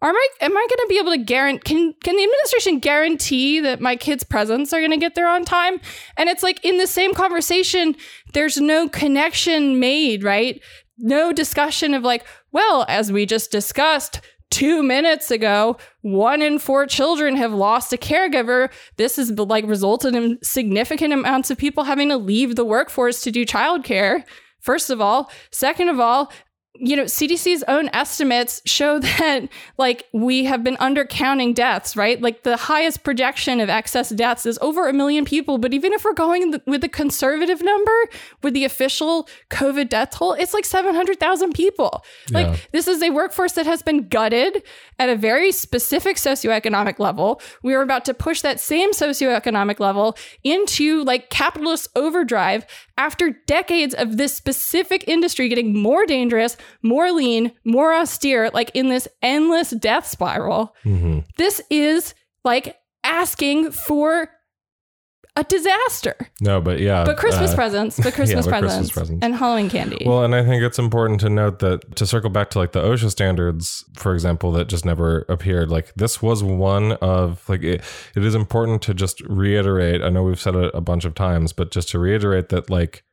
[0.08, 1.62] am I am I going to be able to guarantee?
[1.64, 5.44] Can can the administration guarantee that my kids' presents are going to get there on
[5.44, 5.80] time?
[6.16, 7.96] And it's like in the same conversation,
[8.32, 10.60] there's no connection made, right?
[10.98, 14.20] No discussion of like, well, as we just discussed.
[14.50, 18.68] Two minutes ago, one in four children have lost a caregiver.
[18.96, 23.30] This has like resulted in significant amounts of people having to leave the workforce to
[23.30, 24.24] do childcare.
[24.58, 26.32] First of all, second of all,
[26.74, 32.20] you know, CDC's own estimates show that like we have been undercounting deaths, right?
[32.20, 35.58] Like the highest projection of excess deaths is over a million people.
[35.58, 38.08] But even if we're going th- with the conservative number,
[38.42, 42.04] with the official COVID death toll, it's like 700,000 people.
[42.30, 44.62] Like this is a workforce that has been gutted
[44.98, 47.40] at a very specific socioeconomic level.
[47.62, 52.66] We are about to push that same socioeconomic level into like capitalist overdrive
[53.00, 58.88] after decades of this specific industry getting more dangerous, more lean, more austere, like in
[58.88, 60.74] this endless death spiral.
[60.84, 61.20] Mm-hmm.
[61.36, 64.30] This is like asking for
[65.36, 66.16] a disaster.
[66.40, 67.04] No, but yeah.
[67.04, 69.24] But Christmas uh, presents, but Christmas, Christmas presents, presents.
[69.24, 70.04] and Halloween candy.
[70.04, 72.82] Well, and I think it's important to note that to circle back to like the
[72.82, 75.70] OSHA standards, for example, that just never appeared.
[75.70, 77.82] Like this was one of like it,
[78.14, 80.02] it is important to just reiterate.
[80.02, 83.04] I know we've said it a bunch of times, but just to reiterate that like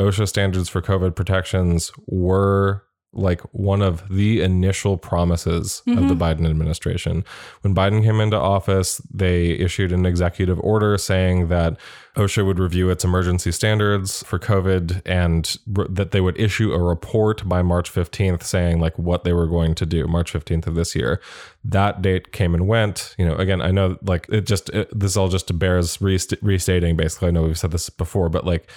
[0.00, 6.22] OSHA standards for COVID protections were like one of the initial promises of the mm-hmm.
[6.22, 7.24] Biden administration.
[7.62, 11.78] When Biden came into office, they issued an executive order saying that
[12.16, 16.82] OSHA would review its emergency standards for COVID and r- that they would issue a
[16.82, 20.74] report by March 15th saying like what they were going to do, March 15th of
[20.74, 21.20] this year.
[21.64, 23.14] That date came and went.
[23.16, 26.96] You know, again, I know like it just, it, this all just bears rest- restating
[26.96, 27.28] basically.
[27.28, 28.70] I know we've said this before, but like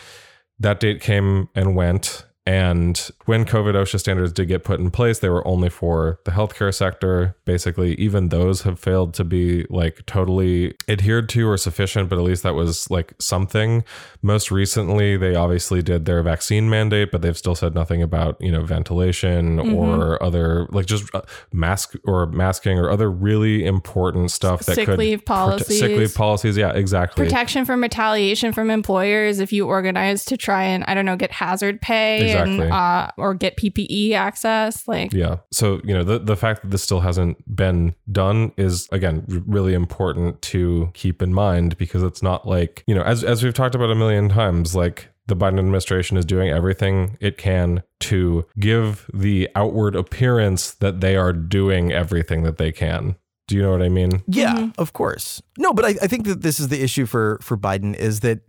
[0.60, 5.20] that date came and went And when COVID OSHA standards did get put in place,
[5.20, 7.36] they were only for the healthcare sector.
[7.46, 12.24] Basically, even those have failed to be like totally adhered to or sufficient, but at
[12.24, 13.84] least that was like something.
[14.24, 18.52] Most recently, they obviously did their vaccine mandate, but they've still said nothing about, you
[18.52, 19.76] know, ventilation Mm-hmm.
[19.76, 21.22] or other like just uh,
[21.54, 26.14] mask or masking or other really important stuff that Sick could leave prote- sick leave
[26.14, 26.14] policies.
[26.16, 26.58] policies.
[26.58, 27.24] Yeah, exactly.
[27.26, 31.32] protection from retaliation from employers if you organize to try and I don't know get
[31.32, 32.31] hazard pay Exactly.
[32.36, 35.38] And uh, or get PPE access like Yeah.
[35.52, 39.42] So, you know, the, the fact that this still hasn't been done is, again, r-
[39.46, 43.54] really important to keep in mind because it's not like, you know, as, as we've
[43.54, 48.46] talked about a million times, like the Biden administration is doing everything it can to
[48.60, 53.16] give the outward appearance that they are doing everything that they can.
[53.48, 54.24] Do you know what I mean?
[54.28, 55.42] Yeah, of course.
[55.58, 58.42] No, but I, I think that this is the issue for for Biden is that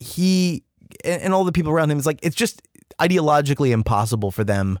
[0.00, 0.64] he
[1.04, 2.62] and, and all the people around him is like it's just
[3.00, 4.78] ideologically impossible for them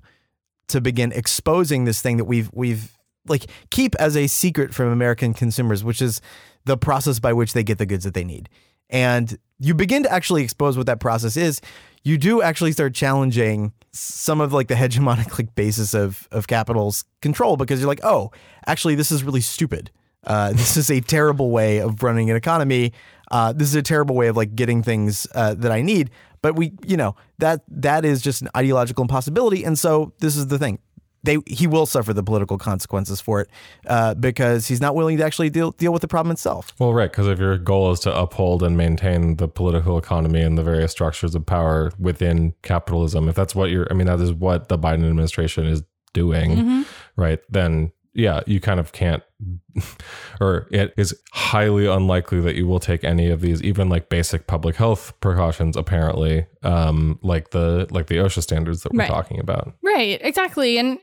[0.68, 2.96] to begin exposing this thing that we've we've
[3.28, 6.20] like keep as a secret from American consumers, which is
[6.64, 8.48] the process by which they get the goods that they need.
[8.88, 11.60] And you begin to actually expose what that process is.
[12.04, 17.04] You do actually start challenging some of like the hegemonic like basis of of capital's
[17.20, 18.30] control because you're like, oh,
[18.66, 19.90] actually, this is really stupid.
[20.26, 22.92] Uh, this is a terrible way of running an economy.
[23.30, 26.10] Uh, this is a terrible way of like getting things uh, that I need.
[26.42, 29.64] But we, you know, that that is just an ideological impossibility.
[29.64, 30.78] And so this is the thing.
[31.22, 33.50] They he will suffer the political consequences for it
[33.88, 36.72] uh, because he's not willing to actually deal deal with the problem itself.
[36.78, 37.10] Well, right.
[37.10, 40.92] Because if your goal is to uphold and maintain the political economy and the various
[40.92, 44.78] structures of power within capitalism, if that's what you're, I mean, that is what the
[44.78, 47.40] Biden administration is doing, right?
[47.50, 49.22] Then, yeah, you kind of can't,
[50.40, 54.46] or it is highly unlikely that you will take any of these, even like basic
[54.46, 59.08] public health precautions, apparently, um, like the like the OSHA standards that we're Right.
[59.08, 59.74] talking about.
[59.82, 60.78] Right, exactly.
[60.78, 60.98] And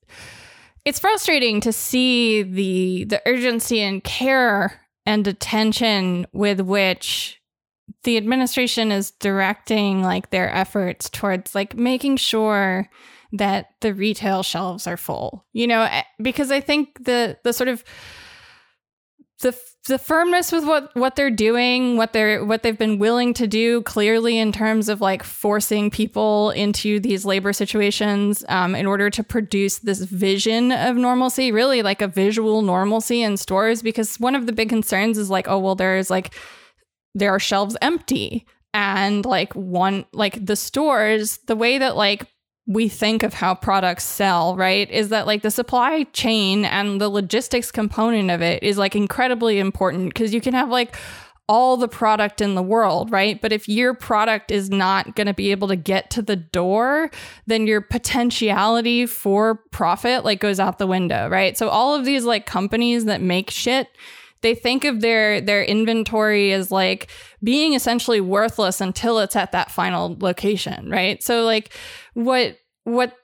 [0.86, 7.40] it's frustrating to see the the urgency and care and attention with which
[8.04, 12.90] the administration is directing like their efforts towards like making sure
[13.34, 15.46] that the retail shelves are full.
[15.54, 17.84] You know, eh, because I think the the sort of
[19.42, 23.48] the the firmness with what what they're doing, what they're what they've been willing to
[23.48, 29.10] do, clearly in terms of like forcing people into these labor situations um, in order
[29.10, 33.82] to produce this vision of normalcy, really like a visual normalcy in stores.
[33.82, 36.34] Because one of the big concerns is like, oh well, there's like
[37.14, 42.28] there are shelves empty, and like one like the stores, the way that like
[42.66, 44.90] we think of how products sell, right?
[44.90, 49.60] Is that like the supply chain and the logistics component of it is like incredibly
[49.60, 50.96] important because you can have like
[51.50, 53.42] all the product in the world, right?
[53.42, 57.12] But if your product is not going to be able to get to the door,
[57.48, 61.58] then your potentiality for profit like goes out the window, right?
[61.58, 63.90] So all of these like companies that make shit
[64.44, 67.10] they think of their their inventory as like
[67.44, 71.24] being essentially worthless until it's at that final location right?
[71.24, 71.74] So like
[72.14, 73.18] what what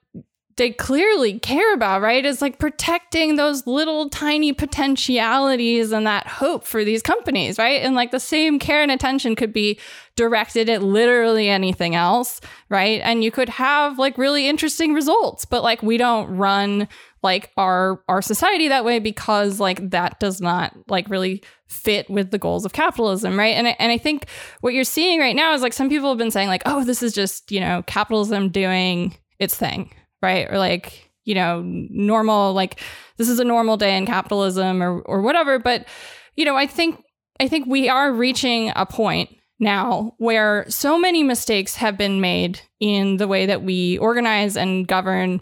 [0.60, 6.66] they clearly care about right is like protecting those little tiny potentialities and that hope
[6.66, 7.82] for these companies right?
[7.82, 9.80] And like the same care and attention could be
[10.18, 13.00] directed at literally anything else right?
[13.06, 16.90] And you could have like really interesting results but like we don't run
[17.22, 22.32] like our our society that way because like that does not like really fit with
[22.32, 23.56] the goals of capitalism right?
[23.56, 24.26] And I, and I think
[24.62, 27.04] what you're seeing right now is like some people have been saying like oh this
[27.04, 30.48] is just you know capitalism doing its thing right?
[30.50, 32.80] Or like you know normal like
[33.18, 35.60] this is a normal day in capitalism or or whatever.
[35.60, 35.88] But
[36.36, 37.04] you know I think
[37.40, 39.30] I think we are reaching a point
[39.60, 44.88] now where so many mistakes have been made in the way that we organize and
[44.88, 45.42] govern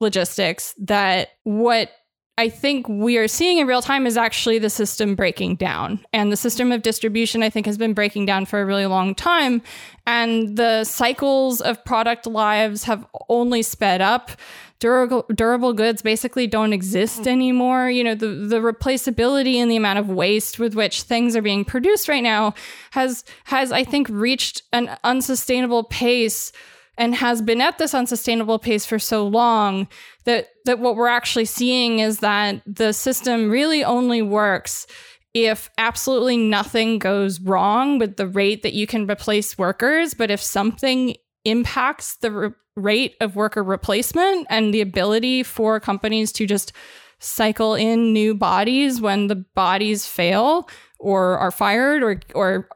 [0.00, 1.90] logistics that what
[2.38, 6.04] I think we are seeing in real time is actually the system breaking down.
[6.12, 9.14] And the system of distribution, I think, has been breaking down for a really long
[9.14, 9.62] time.
[10.06, 14.32] And the cycles of product lives have only sped up.
[14.80, 17.28] Durable, durable goods basically don't exist mm.
[17.28, 17.88] anymore.
[17.88, 21.64] You know, the, the replaceability and the amount of waste with which things are being
[21.64, 22.52] produced right now
[22.90, 26.52] has, has I think, reached an unsustainable pace
[26.98, 29.88] and has been at this unsustainable pace for so long
[30.24, 34.86] that that what we're actually seeing is that the system really only works
[35.34, 40.42] if absolutely nothing goes wrong with the rate that you can replace workers but if
[40.42, 46.72] something impacts the re- rate of worker replacement and the ability for companies to just
[47.18, 50.68] cycle in new bodies when the bodies fail
[50.98, 52.68] or are fired or or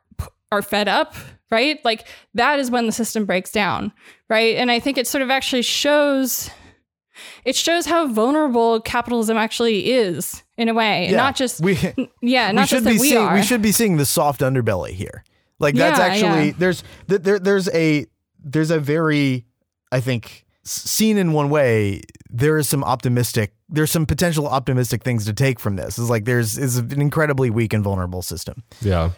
[0.52, 1.14] are fed up,
[1.50, 1.78] right?
[1.84, 3.92] Like that is when the system breaks down,
[4.28, 4.56] right?
[4.56, 6.50] And I think it sort of actually shows
[7.44, 11.16] it shows how vulnerable capitalism actually is in a way, Yeah.
[11.16, 11.74] not just we
[12.22, 13.34] yeah, we not should just that be we seeing are.
[13.34, 15.24] we should be seeing the soft underbelly here.
[15.58, 16.54] Like that's Yeah, actually yeah.
[16.58, 18.06] there's th- there there's a
[18.42, 19.44] there's a very
[19.92, 25.26] I think seen in one way there is some optimistic there's some potential optimistic things
[25.26, 25.98] to take from this.
[25.98, 28.62] Is like there's is an incredibly weak and vulnerable system.
[28.80, 29.10] Yeah.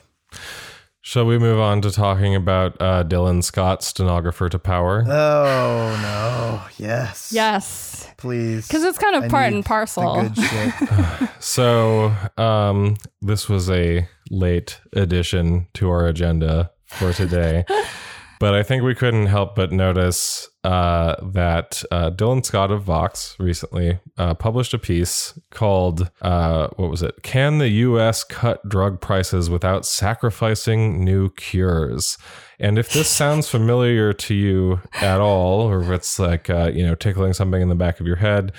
[1.04, 5.02] Shall we move on to talking about uh, Dylan Scott, stenographer to power?
[5.04, 6.62] Oh no!
[6.78, 7.32] Yes.
[7.34, 8.68] yes, Please.
[8.68, 10.22] because it's kind of I part need and the parcel.
[10.22, 11.28] good shit.
[11.40, 17.64] So, um, this was a late addition to our agenda for today,
[18.42, 23.36] but I think we couldn't help but notice uh, that uh, Dylan Scott of Vox
[23.38, 27.22] recently uh, published a piece called uh, "What was it?
[27.22, 28.24] Can the U.S.
[28.24, 32.18] cut drug prices without sacrificing new cures?"
[32.58, 36.84] And if this sounds familiar to you at all, or if it's like uh, you
[36.84, 38.50] know tickling something in the back of your head,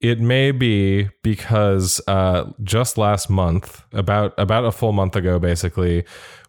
[0.00, 6.04] it may be because uh, just last month, about about a full month ago, basically,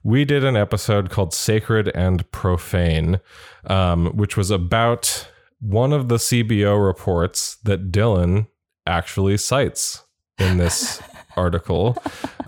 [0.06, 3.20] we did an episode called "Sacred and Profane,"
[3.66, 5.28] um, which was about
[5.60, 8.48] one of the CBO reports that Dylan
[8.86, 10.04] actually cites
[10.38, 11.02] in this
[11.36, 11.98] article,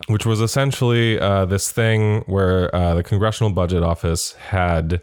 [0.05, 5.01] which was essentially uh, this thing where uh, the Congressional Budget Office had.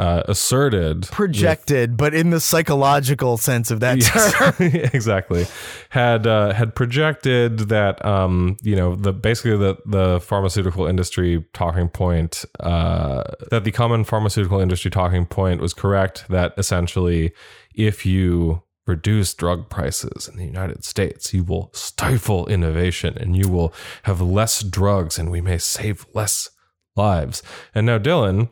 [0.00, 4.54] Uh, asserted Projected, but in the psychological sense of that term.
[4.94, 5.46] Exactly.
[5.90, 11.90] Had uh, had projected that um, you know the basically the the pharmaceutical industry talking
[11.90, 16.24] point uh, that the common pharmaceutical industry talking point was correct.
[16.30, 17.32] That essentially,
[17.74, 23.50] if you reduce drug prices in the United States, you will stifle innovation and you
[23.50, 23.74] will
[24.04, 26.48] have less drugs, and we may save less
[26.96, 27.42] lives.
[27.74, 28.48] And now Dylan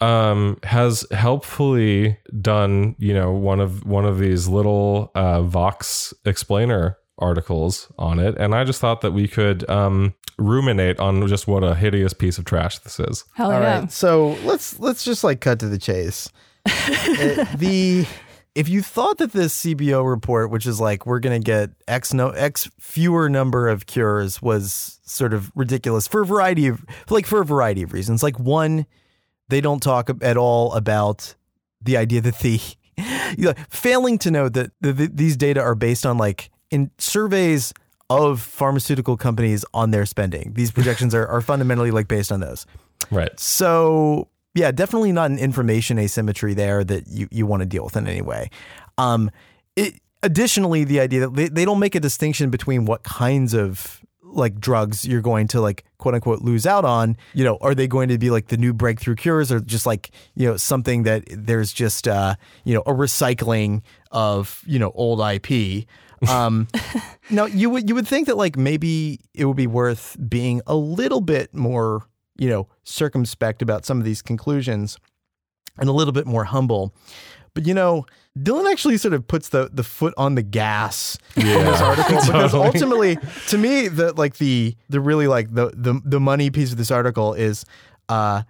[0.00, 6.96] um has helpfully done you know one of one of these little uh vox explainer
[7.18, 11.64] articles on it and i just thought that we could um ruminate on just what
[11.64, 13.80] a hideous piece of trash this is Hell All yeah.
[13.80, 16.30] right, so let's let's just like cut to the chase.
[16.68, 18.04] Uh, the
[18.56, 22.30] if you thought that this CBO report, which is like we're gonna get X no
[22.30, 27.40] X fewer number of cures, was sort of ridiculous for a variety of like for
[27.40, 28.22] a variety of reasons.
[28.22, 28.86] Like one,
[29.48, 31.34] they don't talk at all about
[31.80, 32.60] the idea that the
[33.36, 36.90] you know, failing to note that the, the, these data are based on like in
[36.98, 37.72] surveys
[38.08, 40.52] of pharmaceutical companies on their spending.
[40.54, 42.66] These projections are, are fundamentally like based on those.
[43.10, 47.84] right So yeah, definitely not an information asymmetry there that you, you want to deal
[47.84, 48.50] with in any way.
[48.96, 49.30] Um,
[49.76, 54.02] it, additionally, the idea that they, they don't make a distinction between what kinds of
[54.28, 57.16] like drugs you're going to like quote unquote lose out on.
[57.34, 60.10] You know, are they going to be like the new breakthrough cures or just like,
[60.34, 65.20] you know, something that there's just uh, you know, a recycling of, you know, old
[65.20, 65.86] IP.
[66.28, 66.68] Um
[67.30, 70.74] now you would you would think that like maybe it would be worth being a
[70.74, 72.06] little bit more
[72.38, 74.98] you know, circumspect about some of these conclusions
[75.78, 76.94] and a little bit more humble.
[77.56, 78.04] But you know,
[78.38, 82.50] Dylan actually sort of puts the the foot on the gas in this article because
[82.52, 82.66] totally.
[82.66, 86.76] ultimately, to me, the like the the really like the the the money piece of
[86.76, 87.64] this article is
[88.10, 88.42] uh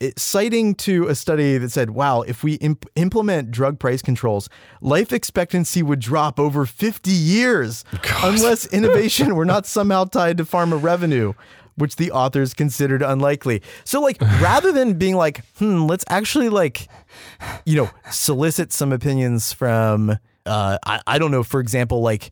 [0.00, 4.50] it, citing to a study that said, "Wow, if we imp- implement drug price controls,
[4.82, 7.84] life expectancy would drop over 50 years
[8.22, 11.32] unless innovation were not somehow tied to pharma revenue."
[11.76, 13.62] Which the authors considered unlikely.
[13.84, 16.88] So, like, rather than being like, hmm, let's actually, like,
[17.64, 20.10] you know, solicit some opinions from,
[20.46, 22.30] uh, I, I don't know, for example, like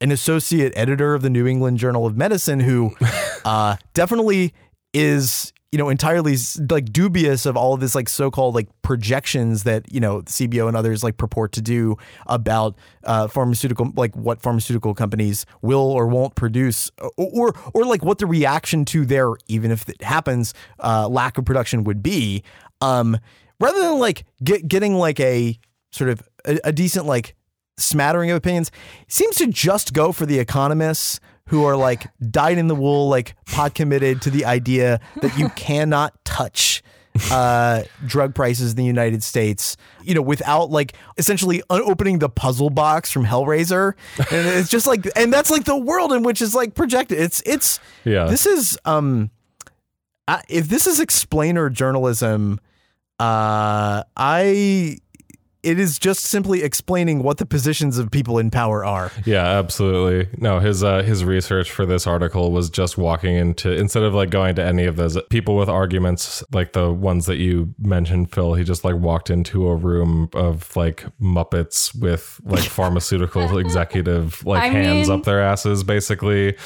[0.00, 2.94] an associate editor of the New England Journal of Medicine who
[3.44, 4.54] uh, definitely
[4.92, 6.36] is you know entirely
[6.70, 10.76] like dubious of all of this like so-called like projections that you know CBO and
[10.76, 11.96] others like purport to do
[12.26, 18.04] about uh, pharmaceutical like what pharmaceutical companies will or won't produce or or, or like
[18.04, 22.42] what the reaction to their even if it happens uh, lack of production would be
[22.82, 23.18] um,
[23.58, 25.58] rather than like get, getting like a
[25.90, 27.34] sort of a, a decent like
[27.78, 28.70] smattering of opinions
[29.08, 31.18] seems to just go for the economists
[31.52, 35.48] who are like dyed in the wool, like pot committed to the idea that you
[35.54, 36.82] cannot touch
[37.30, 42.30] uh, drug prices in the United States, you know, without like essentially un- opening the
[42.30, 43.92] puzzle box from Hellraiser.
[44.16, 47.20] And it's just like, and that's like the world in which is like projected.
[47.20, 49.30] It's, it's, yeah this is, um,
[50.26, 52.60] I, if this is explainer journalism,
[53.20, 54.96] uh, I,
[55.62, 59.12] it is just simply explaining what the positions of people in power are.
[59.24, 60.28] Yeah, absolutely.
[60.38, 64.30] No, his uh, his research for this article was just walking into instead of like
[64.30, 68.54] going to any of those people with arguments like the ones that you mentioned, Phil.
[68.54, 74.62] He just like walked into a room of like Muppets with like pharmaceutical executive like
[74.62, 76.56] I hands mean- up their asses, basically,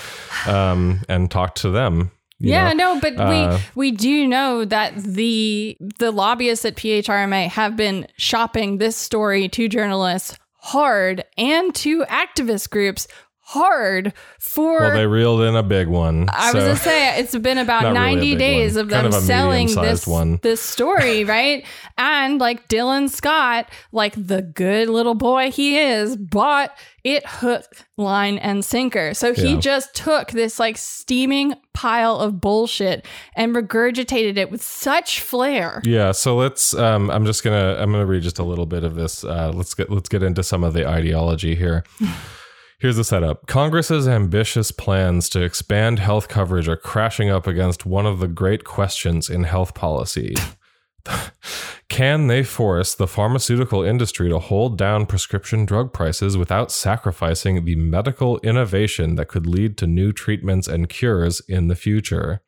[0.46, 2.12] um, and talked to them.
[2.38, 2.94] Yeah, know?
[2.94, 8.06] no, but Uh, we we do know that the the lobbyists at PHRMA have been
[8.16, 13.06] shopping this story to journalists hard and to activist groups
[13.50, 16.28] hard for Well, they reeled in a big one.
[16.32, 18.84] I was so- gonna say it's been about Not really 90 days one.
[18.86, 20.40] of Kind them of selling this one.
[20.42, 21.64] this story, right?
[21.96, 27.64] and like Dylan Scott, like the good little boy he is, bought it hook,
[27.96, 29.14] line, and sinker.
[29.14, 29.60] So he Yeah.
[29.60, 35.80] just took this like steaming pile of bullshit and regurgitated it with such flair.
[35.84, 36.74] Yeah, so let's.
[36.74, 37.76] Um, I'm just gonna.
[37.78, 39.22] I'm gonna read just a little bit of this.
[39.22, 39.88] Uh, let's get.
[39.88, 41.84] Let's get into some of the ideology here.
[42.78, 43.46] Here's the setup.
[43.46, 48.64] Congress's ambitious plans to expand health coverage are crashing up against one of the great
[48.64, 50.34] questions in health policy.
[51.88, 57.76] Can they force the pharmaceutical industry to hold down prescription drug prices without sacrificing the
[57.76, 62.42] medical innovation that could lead to new treatments and cures in the future?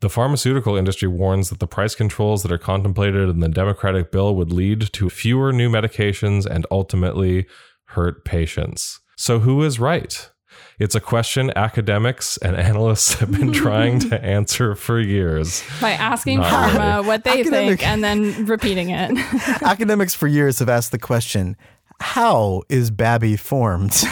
[0.00, 4.34] The pharmaceutical industry warns that the price controls that are contemplated in the Democratic bill
[4.34, 7.46] would lead to fewer new medications and ultimately
[7.88, 9.00] hurt patients.
[9.20, 10.30] So, who is right?
[10.78, 15.64] It's a question academics and analysts have been trying to answer for years.
[15.80, 17.06] By asking Not pharma really.
[17.08, 19.10] what they Academic- think and then repeating it.
[19.62, 21.56] Academics for years have asked the question
[22.00, 23.90] how is Babby formed?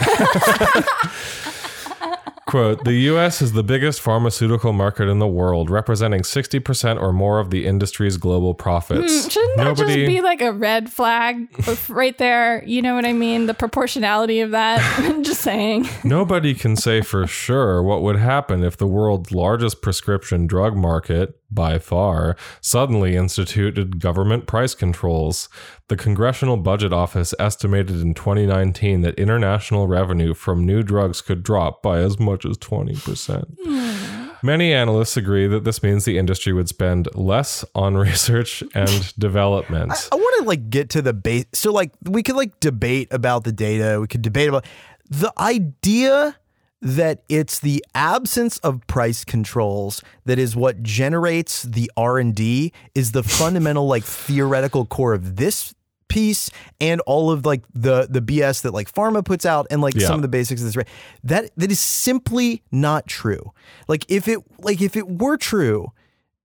[2.47, 7.39] Quote The US is the biggest pharmaceutical market in the world, representing 60% or more
[7.39, 9.23] of the industry's global profits.
[9.23, 11.47] Hmm, Shouldn't that just be like a red flag
[11.89, 12.63] right there?
[12.65, 13.47] You know what I mean?
[13.47, 14.79] The proportionality of that.
[14.99, 15.89] I'm just saying.
[16.05, 21.37] Nobody can say for sure what would happen if the world's largest prescription drug market,
[21.49, 25.49] by far, suddenly instituted government price controls.
[25.87, 31.81] The Congressional Budget Office estimated in 2019 that international revenue from new drugs could drop
[31.81, 33.45] by as much as 20%.
[33.63, 34.27] Hmm.
[34.43, 39.91] Many analysts agree that this means the industry would spend less on research and development.
[40.11, 41.45] I want to like get to the base.
[41.53, 43.99] So like we could like debate about the data.
[43.99, 44.65] We could debate about
[45.09, 46.35] the idea
[46.81, 53.23] that it's the absence of price controls that is what generates the R&D is the
[53.23, 55.73] fundamental like theoretical core of this
[56.07, 56.49] piece
[56.79, 60.07] and all of like the the BS that like pharma puts out and like Yeah.
[60.07, 60.87] some of the basics of this right
[61.23, 63.51] that that is simply not true
[63.89, 65.91] like if it like if it were true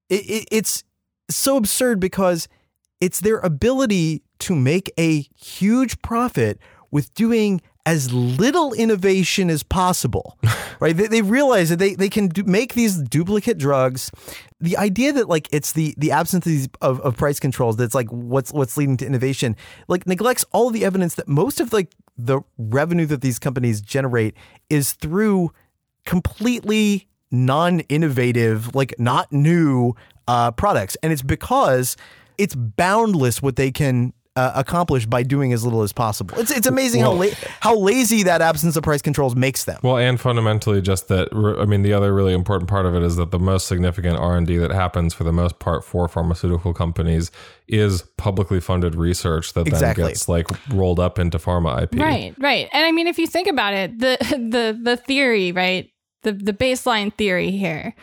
[0.08, 0.82] it, it, it's
[1.30, 2.48] so absurd because
[3.00, 6.58] it's their ability to make a huge profit
[6.90, 10.38] with doing as little innovation as possible,
[10.80, 10.96] right?
[10.96, 14.10] They, they realize that they, they can do, make these duplicate drugs.
[14.60, 17.94] The idea that like it's the the absence of, these, of, of price controls that's
[17.94, 19.56] like what's what's leading to innovation,
[19.88, 23.80] like neglects all of the evidence that most of like the revenue that these companies
[23.80, 24.36] generate
[24.70, 25.50] is through
[26.04, 29.94] completely non-innovative, like not new
[30.28, 31.96] uh, products, and it's because
[32.38, 36.38] it's boundless what they can uh, accomplish by doing as little as possible.
[36.38, 37.26] It's it's amazing how la-
[37.60, 39.78] how lazy that absence of price controls makes them.
[39.82, 41.28] Well, and fundamentally, just that.
[41.60, 44.36] I mean, the other really important part of it is that the most significant R
[44.36, 47.30] and D that happens, for the most part, for pharmaceutical companies,
[47.68, 50.02] is publicly funded research that Exactly.
[50.04, 51.94] then gets like rolled up into pharma IP.
[52.00, 52.68] Right, right.
[52.72, 55.90] And I mean, if you think about it, the the the theory, right?
[56.22, 57.94] The the baseline theory here.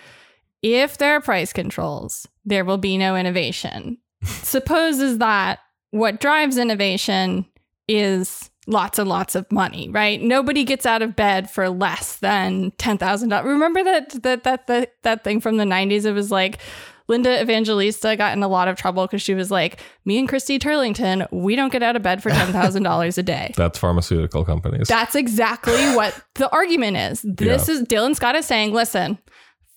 [0.61, 3.97] If there are price controls, there will be no innovation.
[4.23, 5.59] Supposes that
[5.91, 7.45] what drives innovation
[7.87, 10.21] is lots and lots of money, right?
[10.21, 13.47] Nobody gets out of bed for less than ten thousand dollars.
[13.47, 16.05] Remember that that that that that thing from the nineties?
[16.05, 16.59] It was like
[17.07, 20.59] Linda Evangelista got in a lot of trouble because she was like, "Me and Christy
[20.59, 24.45] Turlington, we don't get out of bed for ten thousand dollars a day." That's pharmaceutical
[24.45, 24.87] companies.
[24.87, 27.21] That's exactly what the argument is.
[27.23, 29.17] This is Dylan Scott is saying, listen,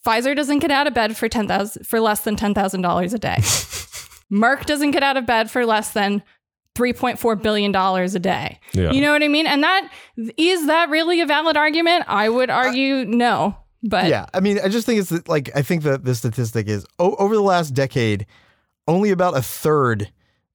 [0.06, 3.14] Pfizer doesn't get out of bed for ten thousand for less than ten thousand dollars
[3.14, 3.38] a day.
[4.32, 6.22] Merck doesn't get out of bed for less than
[6.74, 8.58] three point four billion dollars a day.
[8.72, 8.90] Yeah.
[8.92, 9.46] You know what I mean?
[9.46, 9.90] And that
[10.36, 12.04] is that really a valid argument?
[12.08, 13.56] I would argue no.
[13.82, 16.86] But Yeah, I mean, I just think it's like I think that the statistic is
[16.98, 18.26] o- over the last decade,
[18.88, 20.10] only about a third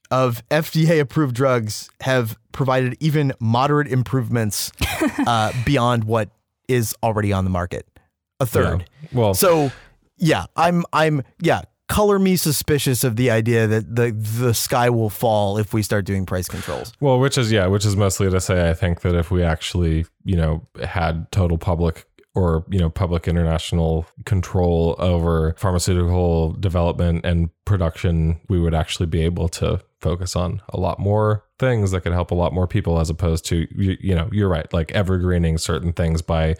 [0.09, 4.71] of FDA approved drugs have provided even moderate improvements
[5.27, 6.29] uh, beyond what
[6.69, 7.85] is already on the market.
[8.39, 8.45] A Yeah.
[8.45, 8.89] third.
[9.11, 9.71] Well, So
[10.17, 15.09] yeah, I'm I'm yeah color me suspicious of the idea that the the sky will
[15.09, 16.93] fall if we start doing price controls.
[16.99, 20.05] Well, which is yeah, which is mostly to say I think that if we actually,
[20.23, 27.49] you know, had total public or you know public international control over pharmaceutical development and
[27.65, 32.13] production, we would actually be able to focus on a lot more things that could
[32.13, 35.57] help a lot more people as opposed to you, you know, you're right, like evergreening
[35.57, 36.55] certain things by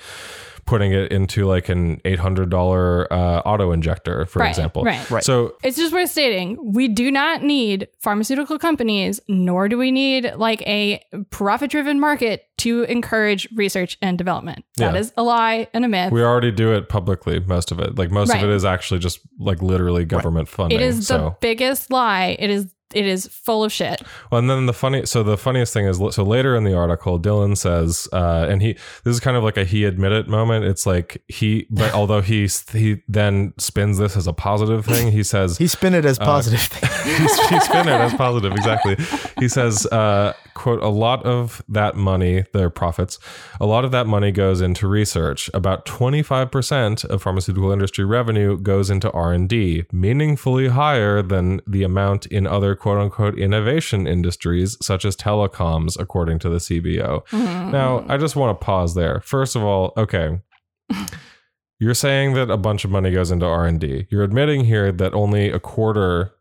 [0.66, 3.16] putting it into like an $800 uh,
[3.46, 4.84] auto injector, for Right, example.
[4.84, 5.10] right.
[5.10, 5.24] Right.
[5.24, 10.34] So It's just worth stating we do not need pharmaceutical companies, nor do we need
[10.36, 14.66] like a profit driven market to encourage research and development.
[14.78, 15.00] That Yeah.
[15.00, 16.12] is a lie and a myth.
[16.12, 17.98] we already do it publicly, most of it.
[17.98, 18.44] Like most Right.
[18.44, 20.80] of it is actually just like literally government funding.
[20.80, 22.36] it is the so biggest lie.
[22.40, 24.02] It is it is full of shit.
[24.32, 27.20] Well, and then the funny, so the funniest thing is, so later in the article,
[27.20, 28.74] Dylan says, uh, and he,
[29.04, 30.66] this is kind of like a he admit it moment.
[30.66, 35.24] It's like he, but although he he then spins this as a positive thing, he
[35.24, 36.90] says He spin it Uh, as positive thing.
[37.18, 38.96] he, he's spinning it as positive, exactly.
[39.40, 43.20] He says, uh, quote, a lot of that money, their profits,
[43.62, 45.50] a lot of that money goes into research.
[45.54, 52.48] About 25% of pharmaceutical industry revenue goes into R&D, meaningfully higher than the amount in
[52.48, 57.26] other quote unquote innovation industries such as telecoms, according to the CBO.
[57.28, 57.72] Mm-hmm.
[57.72, 59.22] Now, I just want to pause there.
[59.22, 60.42] First of all, okay.
[61.80, 64.08] You're saying that a bunch of money goes into R&D.
[64.10, 66.34] You're admitting here that only a quarter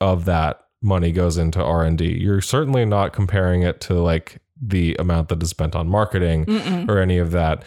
[0.00, 2.18] of that money goes into R&D.
[2.20, 6.88] You're certainly not comparing it to like the amount that is spent on marketing Mm-mm.
[6.88, 7.64] or any of that.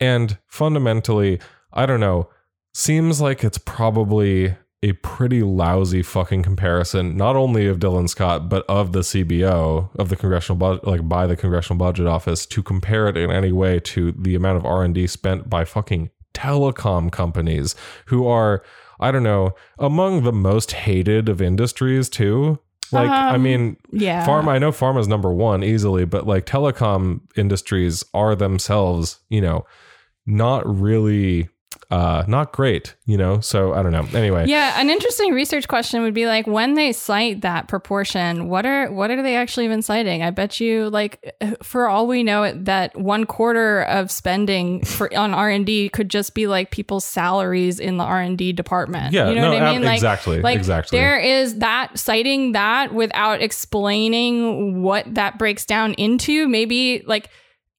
[0.00, 1.40] And fundamentally,
[1.72, 2.28] I don't know,
[2.74, 8.64] seems like it's probably a pretty lousy fucking comparison, not only of Dylan Scott, but
[8.68, 13.08] of the CBO, of the congressional budget, like by the Congressional Budget Office, to compare
[13.08, 17.10] it in any way to the amount of R and D spent by fucking telecom
[17.10, 17.74] companies
[18.06, 18.62] who are,
[19.00, 22.58] I don't know, among the most hated of industries too.
[22.92, 24.24] Like, I Um, mean, Yeah.
[24.26, 29.40] Pharma, I know pharma is number one easily, but like telecom industries are themselves, you
[29.40, 29.64] know,
[30.24, 31.48] not really,
[31.90, 33.38] uh, not great, you know.
[33.40, 34.06] So I don't know.
[34.12, 38.66] Anyway, Yeah, an interesting research question would be like when they cite that proportion, what
[38.66, 40.22] are what are they actually even citing?
[40.22, 45.32] I bet you like for all we know that one quarter of spending for on
[45.32, 49.12] R&D could just be like people's salaries in the R&D department.
[49.12, 49.84] Yeah, you know no, what I ab- mean?
[49.84, 50.98] Like exactly, like exactly.
[50.98, 57.30] there is that citing that without explaining what that breaks down into, maybe like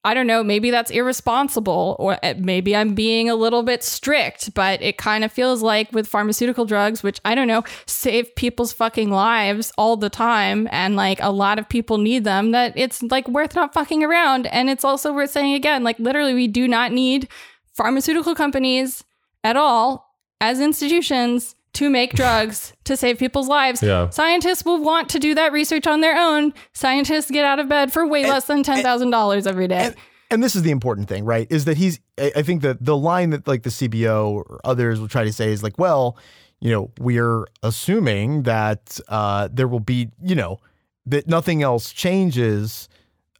[0.08, 4.54] I don't know, maybe that's irresponsible or uh, maybe I'm being a little bit strict,
[4.54, 8.72] but it kind of feels like with pharmaceutical drugs, which I don't know, save people's
[8.72, 13.04] fucking lives all the time and like a lot of people need them, that it's
[13.04, 14.48] like worth not fucking around.
[14.48, 17.28] And it's also worth saying again, like literally, we do not need
[17.76, 19.04] pharmaceutical companies
[19.44, 23.84] at all as institutions to make drugs to save people's lives.
[23.84, 24.10] Yeah.
[24.10, 26.52] Scientists will want to do that research on their own.
[26.74, 29.86] Scientists get out of bed for way less than $10,000 every day.
[29.86, 29.96] And,
[30.32, 31.46] and this is the important thing, right?
[31.52, 35.00] Is that he's, I I think that the line that like the CBO or others
[35.00, 36.18] will try to say is like, well,
[36.60, 40.58] you know, we're assuming that uh, there will be, you know,
[41.06, 42.90] that nothing else changes.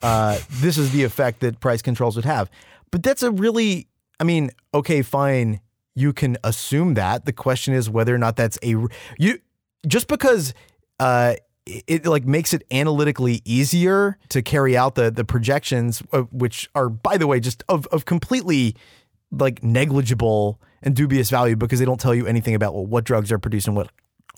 [0.04, 2.52] Uh, this is the effect that price controls would have.
[2.92, 3.88] But that's a really,
[4.20, 5.60] I mean, okay, fine.
[5.98, 7.26] You can assume that.
[7.26, 8.76] The question is whether or not that's a
[9.18, 9.40] you
[9.88, 10.54] just because
[11.00, 11.36] uh,
[11.66, 16.88] it, like makes it analytically easier to carry out the the projections, uh, which are
[16.88, 18.76] by the way just of of completely
[19.32, 23.32] like negligible and dubious value because they don't tell you anything about well, what drugs
[23.32, 23.90] are produced and what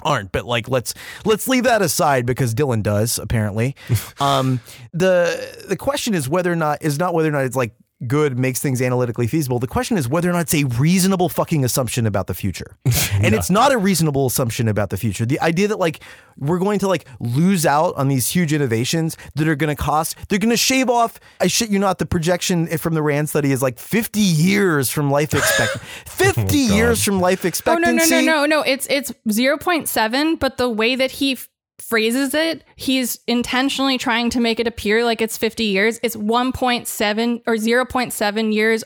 [0.04, 0.94] aren't but like let's
[1.26, 3.76] let's leave that aside because Dylan does apparently
[4.22, 4.62] um
[4.94, 7.74] the the question is whether or not is not whether or not it's like
[8.08, 11.66] good makes things analytically feasible the question is whether or not it's a reasonable fucking
[11.66, 12.78] assumption about the future
[13.14, 16.02] and it's not a reasonable assumption about the future the idea that like
[16.38, 20.16] we're going to like lose out on these huge innovations that are going to cost
[20.30, 23.52] they're going to shave off i shit you not the projection from the rand study
[23.52, 25.86] is like 50 years from life expectancy.
[26.06, 27.90] 50 years from life expectancy.
[27.90, 28.62] Oh expectancy no no no no no!
[28.62, 31.50] It's it's zero point seven, but the way that he f-
[31.82, 36.00] phrases it, he's intentionally trying to make it appear like it's fifty years.
[36.04, 38.84] It's one point seven or zero point seven years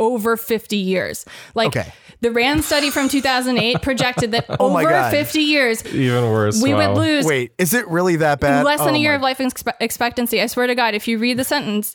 [0.00, 1.24] over fifty years.
[1.54, 1.92] Like Okay.
[2.20, 5.10] the Rand study from two thousand eight projected that Oh over God.
[5.10, 6.60] fifty years even worse.
[6.62, 6.92] we wow.
[6.92, 8.64] would lose Wait, is it really that bad?
[8.64, 10.40] less than Oh a year my- of life expe- expectancy.
[10.42, 11.94] I swear to God, if you read the sentence,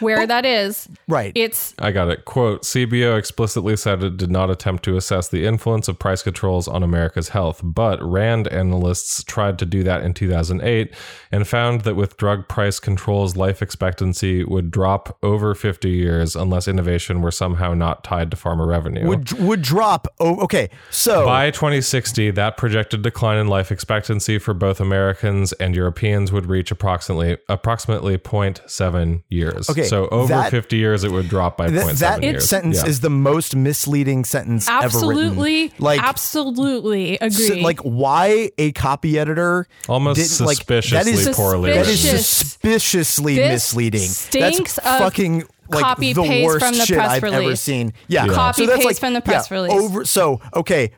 [0.00, 0.88] where that is.
[1.06, 1.32] Right.
[1.34, 2.24] It's I got it.
[2.24, 6.68] Quote CBO explicitly said it did not attempt to assess the influence of price controls
[6.68, 10.94] on America's health, but RAND analysts tried to do that in 2008
[11.32, 16.68] and found that with drug price controls, life expectancy would drop over 50 years unless
[16.68, 19.06] innovation were somehow not tied to pharma revenue.
[19.06, 20.08] would would drop.
[20.20, 20.70] Oh, okay.
[20.90, 26.46] So By 2060, that projected decline in life expectancy for both Americans and Europeans would
[26.46, 29.70] reach approximately approximately 0.7 years.
[29.70, 32.48] Okay, so over that- 50 years, it would drop by th- 0.7 that years.
[32.48, 32.88] sentence Yeah.
[32.88, 35.76] is the most misleading sentence ever absolutely, written.
[35.84, 37.30] Like, absolutely agree.
[37.48, 41.92] so- like why a copy editor almost didn't, like, suspiciously that is, poorly that written.
[41.94, 42.26] is Suspicious.
[42.28, 44.00] suspiciously This misleading.
[44.08, 47.38] stinks That's of fucking like copy the paste worst from the shit press I've ever
[47.40, 47.60] release.
[47.60, 47.92] seen.
[48.08, 48.32] Yeah, Yeah.
[48.34, 49.72] Copy that's paste from the press yeah, release.
[49.72, 50.92] Over so okay.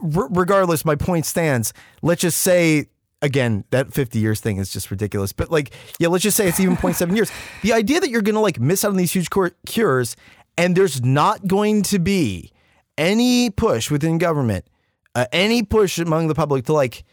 [0.00, 1.72] R- regardless, my point stands.
[2.02, 2.86] Let's just say
[3.24, 5.32] again that 50 years thing is just ridiculous.
[5.32, 7.32] But like, yeah, let's just say it's even 0.7 years.
[7.62, 10.16] The idea that you're gonna like miss out on these huge cur- cures
[10.56, 12.52] and there's not going to be
[12.96, 14.66] any push within government,
[15.16, 17.04] uh, any push among the public to like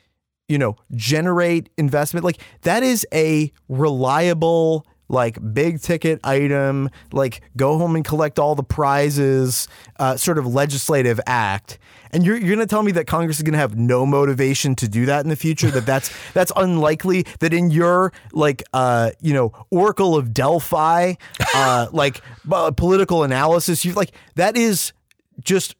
[0.51, 2.25] you know, generate investment.
[2.25, 8.53] Like that is a reliable, like big ticket item, like go home and collect all
[8.53, 11.79] the prizes, uh, sort of legislative act.
[12.11, 14.75] And you're, you're going to tell me that Congress is going to have no motivation
[14.75, 15.71] to do that in the future.
[15.71, 17.25] That that's that's unlikely.
[17.39, 21.13] That in your like uh you know Oracle of Delphi,
[21.55, 24.93] uh like uh, political analysis, you like that is
[25.41, 25.75] just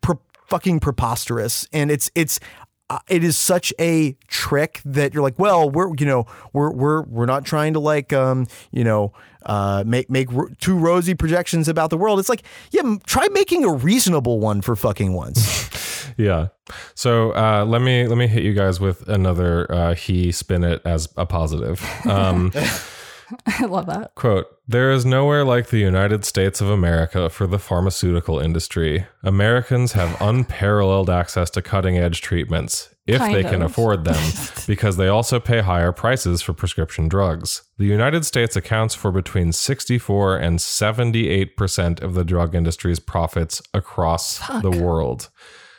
[0.00, 0.16] pre-
[0.48, 2.59] fucking preposterous and it's it's uh,
[3.08, 7.26] it is such a trick that you're like well we're you know we're we're we're
[7.26, 9.12] not trying to like um you know
[9.46, 13.64] uh make make ro- too rosy projections about the world it's like yeah try making
[13.64, 15.68] a reasonable one for fucking once
[16.16, 16.48] Yeah.
[16.94, 20.82] So uh, let me let me hit you guys with another uh, he spin it
[20.84, 21.84] as a positive.
[22.06, 22.52] Um,
[23.46, 24.14] I love that.
[24.14, 29.06] Quote, there is nowhere like the United States of America for the pharmaceutical industry.
[29.22, 34.32] Americans have unparalleled access to cutting edge treatments, if Kind they can afford them,
[34.66, 37.62] because they also pay higher prices for prescription drugs.
[37.78, 44.38] The United States accounts for between 64 and 78% of the drug industry's profits across
[44.60, 45.30] the world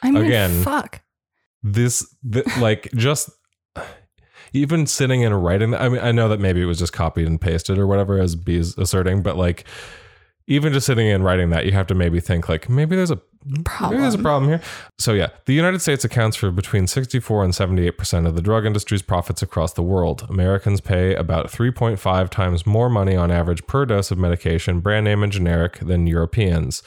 [0.04, 0.64] I mean, Again.
[0.64, 1.02] fuck.
[1.64, 3.30] this th- like just
[4.54, 7.40] even sitting and writing i mean i know that maybe it was just copied and
[7.40, 9.66] pasted or whatever as b is asserting but like
[10.48, 13.20] even just sitting and writing that you have to maybe think like maybe there's a
[13.46, 14.50] maybe there's a problem.
[14.50, 14.62] here.
[14.98, 18.66] So yeah the united states accounts for between 64 and 78 percent of the drug
[18.66, 20.26] industry's profits across the world.
[20.30, 25.24] Americans pay about 3.5 times more money on average per dose of medication brand name
[25.24, 26.84] and generic than europeans.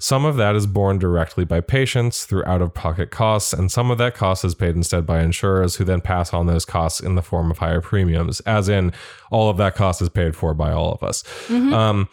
[0.00, 3.90] Some of that is borne directly by patients through out of pocket costs, and some
[3.90, 7.16] of that cost is paid instead by insurers who then pass on those costs in
[7.16, 8.92] the form of higher premiums, as in
[9.32, 11.24] all of that cost is paid for by all of us.
[11.50, 12.08] Um,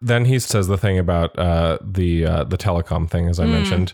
[0.00, 3.92] then he says the thing about uh, the uh, the telecom thing, as I mentioned,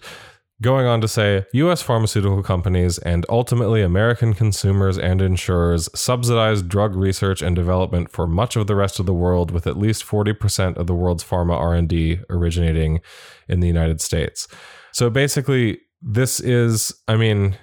[0.62, 1.82] going on to say U.S.
[1.82, 8.56] pharmaceutical companies and ultimately American consumers and insurers subsidize drug research and development for much
[8.56, 11.56] of the rest of the world, with at least forty percent of the world's pharma
[11.58, 13.00] R and D originating
[13.48, 14.48] in the United States.
[14.92, 17.56] So basically, this is, I mean.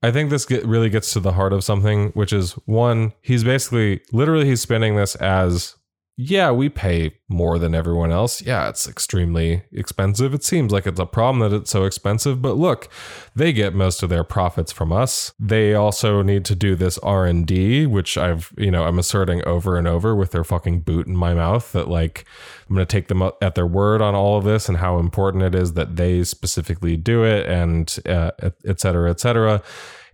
[0.00, 3.42] I think this get, really gets to the heart of something, which is one, he's
[3.42, 5.74] basically, literally, he's spinning this as
[6.20, 8.42] yeah, we pay more than everyone else.
[8.42, 10.34] Yeah, it's extremely expensive.
[10.34, 12.88] It seems like it's a problem that it's so expensive, but look,
[13.36, 15.32] they get most of their profits from us.
[15.38, 19.86] They also need to do this R&D, which I've, you know, I'm asserting over and
[19.86, 22.24] over with their fucking boot in my mouth that like
[22.68, 25.44] I'm going to take them at their word on all of this and how important
[25.44, 29.62] it is that they specifically do it and uh, et et cetera, et cetera.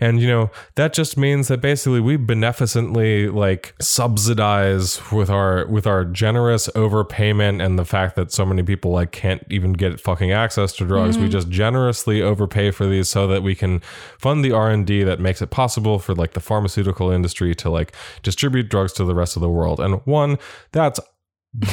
[0.01, 5.87] And you know that just means that basically we beneficently like subsidize with our with
[5.87, 10.33] our generous overpayment and the fact that so many people like can't even get fucking
[10.33, 11.17] access to drugs.
[11.17, 11.33] We mm-hmm.
[11.33, 13.81] just generously overpay for these so that we can
[14.19, 17.71] fund the R and D that makes it possible for like the pharmaceutical industry to
[17.71, 19.81] like distribute drugs to the rest of the world.
[19.81, 20.39] And one,
[20.73, 21.01] that's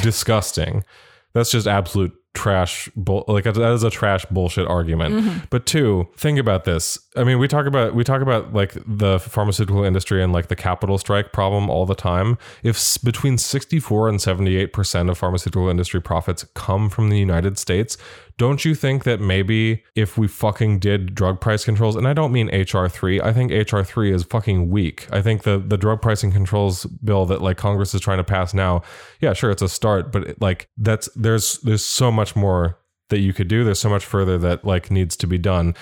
[0.02, 0.84] disgusting.
[1.32, 5.14] That's just absolute trash bull like that is a trash bullshit argument.
[5.14, 5.38] Mm-hmm.
[5.50, 6.98] But two think about this.
[7.14, 10.56] I mean we talk about we talk about like the pharmaceutical industry and like the
[10.56, 12.38] capital strike problem all the time.
[12.62, 17.58] If s- between 64 and 78 percent of pharmaceutical industry profits come from the united
[17.58, 17.98] states
[18.38, 22.32] don't you think that maybe if we fucking did drug price controls and i don't
[22.32, 25.06] mean hr3 i think hr3 is fucking weak.
[25.12, 28.54] I think the the drug pricing controls bill that like congress is trying to pass
[28.54, 28.82] now
[29.20, 32.78] yeah sure it's a start but it, like that's there's there's so much more
[33.12, 33.62] that you could do.
[33.62, 35.74] There's so much further that like needs to be done.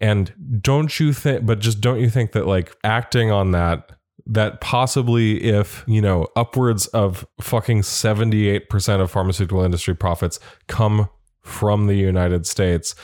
[0.00, 3.92] And don't you think but just don't you think that like acting on that
[4.26, 10.38] that possibly if, you know, upwards of fucking 78% of pharmaceutical industry profits
[10.68, 11.08] come
[11.42, 12.94] from the United States,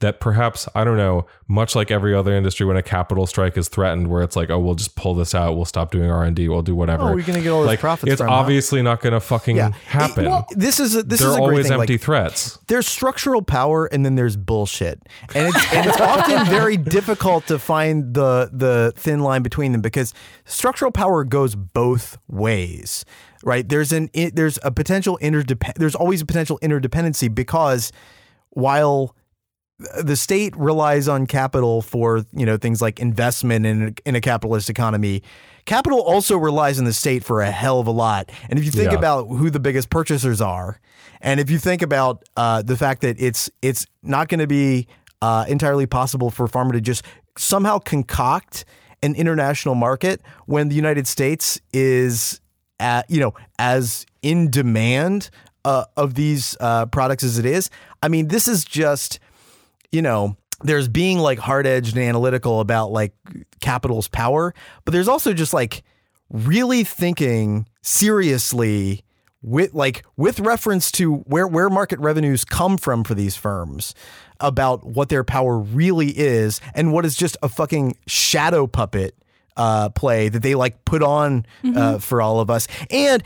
[0.00, 3.68] that perhaps I don't know, much like every other industry, when a capital strike is
[3.68, 6.36] threatened, where it's like, oh, we'll just pull this out, we'll stop doing R and
[6.36, 7.04] D, we'll do whatever.
[7.04, 9.70] Oh, we're gonna get all like, profits It's obviously not going to fucking Yeah.
[9.86, 10.26] happen.
[10.26, 12.58] Well, this is a, this They're is a great always empty like, threats.
[12.66, 15.00] there's structural power and then there's bullshit
[15.34, 19.80] and it's, and it's often very difficult to find the the thin line between them
[19.80, 20.12] because
[20.44, 23.06] structural power goes both ways
[23.46, 27.92] right there's an there's a potential interdepend there's always a potential interdependency because
[28.50, 29.14] while
[30.02, 34.20] the state relies on capital for you know things like investment in a, in a
[34.20, 35.22] capitalist economy.
[35.66, 38.30] Capital also relies on the state for a hell of a lot.
[38.48, 38.98] And if you think Yeah.
[38.98, 40.80] about who the biggest purchasers are,
[41.20, 44.86] and if you think about uh, the fact that it's it's not going to be
[45.20, 47.04] uh, entirely possible for a pharma to just
[47.36, 48.64] somehow concoct
[49.02, 52.40] an international market when the United States is
[52.80, 55.30] at, you know as in demand
[55.64, 57.70] uh, of these uh, products as it is.
[58.02, 59.18] I mean, this is just
[59.92, 63.12] you know, there's being like hard edged and analytical about like
[63.60, 64.54] capital's power,
[64.84, 65.82] but there's also just like
[66.30, 69.02] really thinking seriously
[69.42, 73.94] with like with reference to where where market revenues come from for these firms
[74.40, 79.14] about what their power really is and what is just a fucking shadow puppet
[79.56, 83.22] uh, play that they like put on uh, for all of us and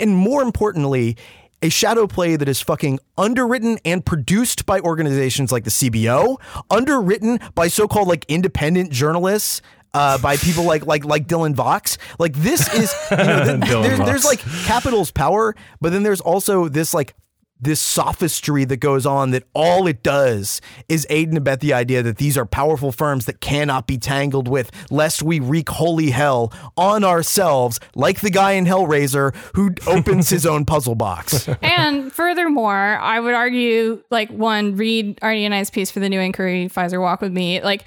[0.00, 1.16] and more importantly
[1.62, 6.36] a shadow play that is fucking underwritten and produced by organizations like the CBO,
[6.70, 9.62] underwritten by so-called like independent journalists.
[9.94, 13.98] Uh, by people like like like Dylan Vox, like this is you know, th- Vox.
[14.10, 17.14] there's like capital's power, but then there's also this like
[17.60, 22.02] this sophistry that goes on that all it does is aid and abet the idea
[22.02, 26.52] that these are powerful firms that cannot be tangled with, lest we wreak holy hell
[26.76, 31.48] on ourselves, like the guy in Hellraiser who opens his own puzzle box.
[31.62, 36.20] and furthermore, I would argue, like, one, read Artie and I's piece for the new
[36.20, 37.62] inquiry, Pfizer Walk with Me.
[37.62, 37.84] Like,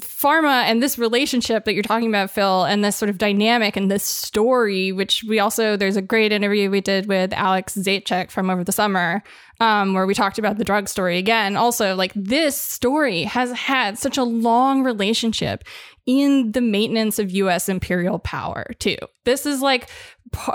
[0.00, 3.90] pharma and this relationship that you're talking about, Phil, and this sort of dynamic and
[3.90, 8.48] this story, which we also, there's a great interview we did with Alex Zaitchik from
[8.48, 9.22] over the summer,
[9.60, 11.54] um, where we talked about the drug story again.
[11.56, 15.64] Also, like, this story has had such a long relationship
[16.06, 18.96] in the maintenance of US imperial power, too.
[19.24, 19.88] This is like,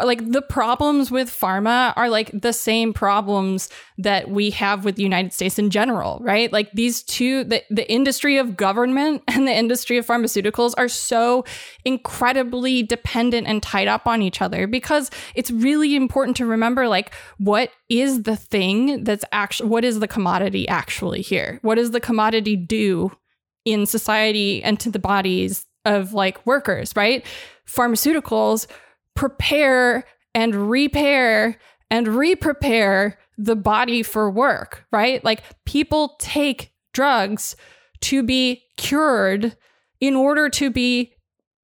[0.03, 5.03] like the problems with pharma are like the same problems that we have with the
[5.03, 6.51] United States in general, right?
[6.51, 11.45] Like these two, the, the industry of government and the industry of pharmaceuticals are so
[11.85, 17.13] incredibly dependent and tied up on each other because it's really important to remember like
[17.37, 21.59] what is the thing that's actually, what is the commodity actually here?
[21.63, 23.11] What does the commodity do
[23.71, 27.25] in society and to the bodies of like workers, right?
[27.67, 28.67] Pharmaceuticals
[29.15, 31.57] prepare and repair
[31.91, 35.23] and re-prepare the body for work, right?
[35.23, 37.55] Like people take drugs
[38.01, 39.55] to be cured
[39.99, 41.13] in order to be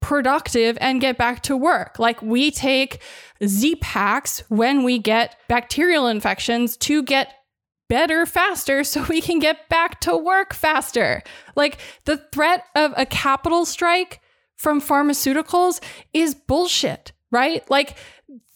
[0.02, 1.98] productive and get back to work.
[1.98, 3.02] Like we take
[3.44, 7.34] Z-Paks when we get bacterial infections to get
[7.88, 11.22] better faster so we can get back to work faster.
[11.56, 14.22] Like the threat of a capital strike
[14.56, 15.82] from pharmaceuticals
[16.14, 17.70] is bullshit, right?
[17.70, 17.98] Like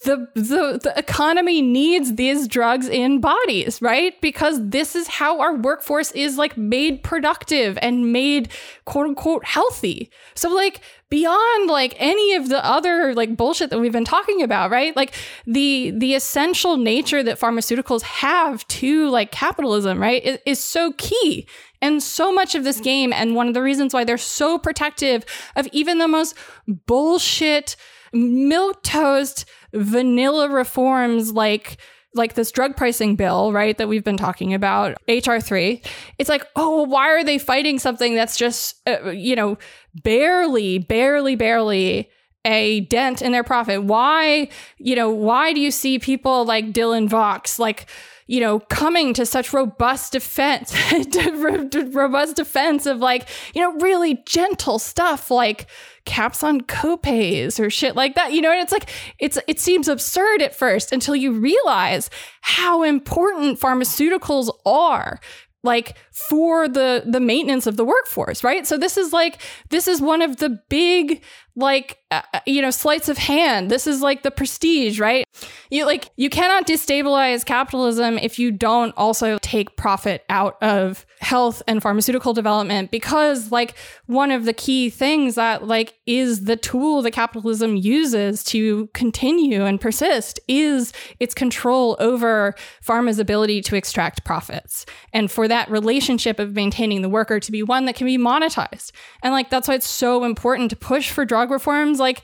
[0.06, 4.20] the, the the economy needs these drugs in bodies, right?
[4.22, 8.50] Because this is how our workforce is like made productive and made
[8.86, 10.10] quote unquote healthy.
[10.36, 14.72] So like beyond like any of the other like bullshit that we've been talking about,
[14.72, 14.96] right?
[14.96, 15.14] Like
[15.46, 21.46] the the essential nature that pharmaceuticals have to like capitalism, right, is, is so key.
[21.82, 25.24] And so much of this game, and one of the reasons why they're so protective
[25.56, 26.36] of even the most
[26.68, 27.78] bullshit
[28.14, 31.78] milk toast vanilla reforms like
[32.16, 35.86] like this drug pricing bill, right, that we've been talking about, HR3.
[36.18, 39.58] It's like, oh, why are they fighting something that's just, uh, you know,
[40.04, 42.10] barely, barely, barely
[42.46, 43.84] a dent in their profit?
[43.84, 44.50] Why,
[44.80, 47.86] you know, why do you see people like Dylan Vox, like,
[48.30, 50.72] you know, coming to such robust defense,
[51.92, 55.66] robust defense of like, you know, really gentle stuff like
[56.06, 58.32] caps on copays or shit like that.
[58.32, 62.12] You know, and it's like it's it seems absurd at first until you realize
[62.42, 65.20] how important pharmaceuticals are
[65.64, 70.00] like for the the maintenance of the workforce right so this is like this is
[70.00, 71.22] one of the big
[71.60, 73.70] like uh, you know sleights of hand.
[73.70, 75.26] This is like the prestige right?
[75.70, 81.62] You like you cannot destabilize capitalism if you don't also take profit out of health
[81.68, 87.02] and pharmaceutical development because like one of the key things that like is the tool
[87.02, 94.24] that capitalism uses to continue and persist is its control over pharma's ability to extract
[94.24, 98.18] profits and for that relationship of maintaining the worker to be one that can be
[98.18, 98.92] monetized.
[99.22, 102.24] And like that's why it's so important to push for drug reforms like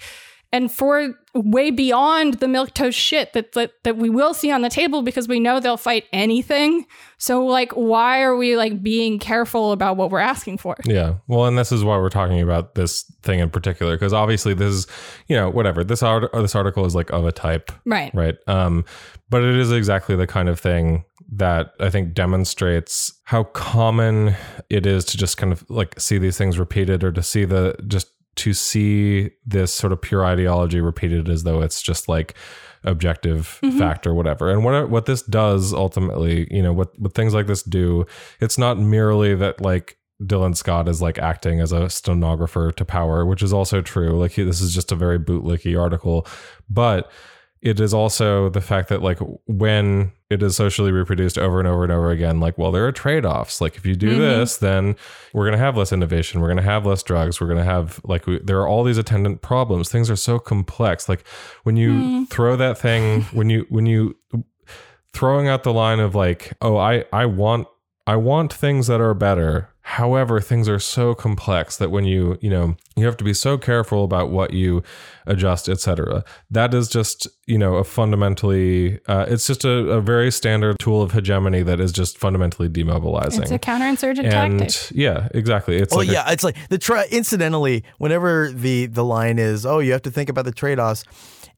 [0.55, 4.61] and for way beyond the milk toast shit that, that that we will see on
[4.61, 6.85] the table because we know they'll fight anything.
[7.17, 10.77] So like why are we like being careful about what we're asking for?
[10.85, 11.15] Yeah.
[11.27, 14.71] Well, and this is why we're talking about this thing in particular because obviously this
[14.71, 14.87] is,
[15.27, 15.83] you know, whatever.
[15.83, 17.71] This art- this article is like of a type.
[17.85, 18.13] Right.
[18.13, 18.37] Right.
[18.47, 18.85] Um
[19.29, 21.03] but it is exactly the kind of thing
[21.33, 24.35] that I think demonstrates how common
[24.69, 27.75] it is to just kind of like see these things repeated or to see the
[27.87, 32.35] just to see this sort of pure ideology repeated as though it's just like
[32.83, 33.77] objective mm-hmm.
[33.77, 34.51] fact or whatever.
[34.51, 38.05] And what what this does ultimately, you know, what what things like this do,
[38.39, 43.25] it's not merely that like Dylan Scott is like acting as a stenographer to power,
[43.25, 44.17] which is also true.
[44.19, 46.25] Like he, this is just a very bootlicky article,
[46.69, 47.11] but
[47.65, 51.83] it is also the fact that like when it is socially reproduced over and over
[51.83, 53.59] and over again like well there are trade-offs.
[53.59, 54.19] Like if you do mm-hmm.
[54.19, 54.95] this then
[55.33, 56.41] we're going to have less innovation.
[56.41, 57.41] We're going to have less drugs.
[57.41, 59.89] We're going to have like we, there are all these attendant problems.
[59.89, 61.09] Things are so complex.
[61.09, 61.27] Like
[61.63, 62.23] when you mm-hmm.
[62.25, 64.15] throw that thing when you when you
[65.11, 67.67] throwing out the line of like oh i i want
[68.05, 72.49] i want things that are better however things are so complex that when you you
[72.49, 74.81] know you have to be so careful about what you
[75.27, 80.31] adjust etc that is just you know a fundamentally uh, it's just a, a very
[80.31, 84.91] standard tool of hegemony that is just fundamentally demobilizing It's a counterinsurgent and tactic.
[84.97, 87.05] yeah exactly it's Well, like a- yeah, it's like the try.
[87.11, 91.03] Incidentally, whenever the the line is, "Oh, you have to think about the trade offs,"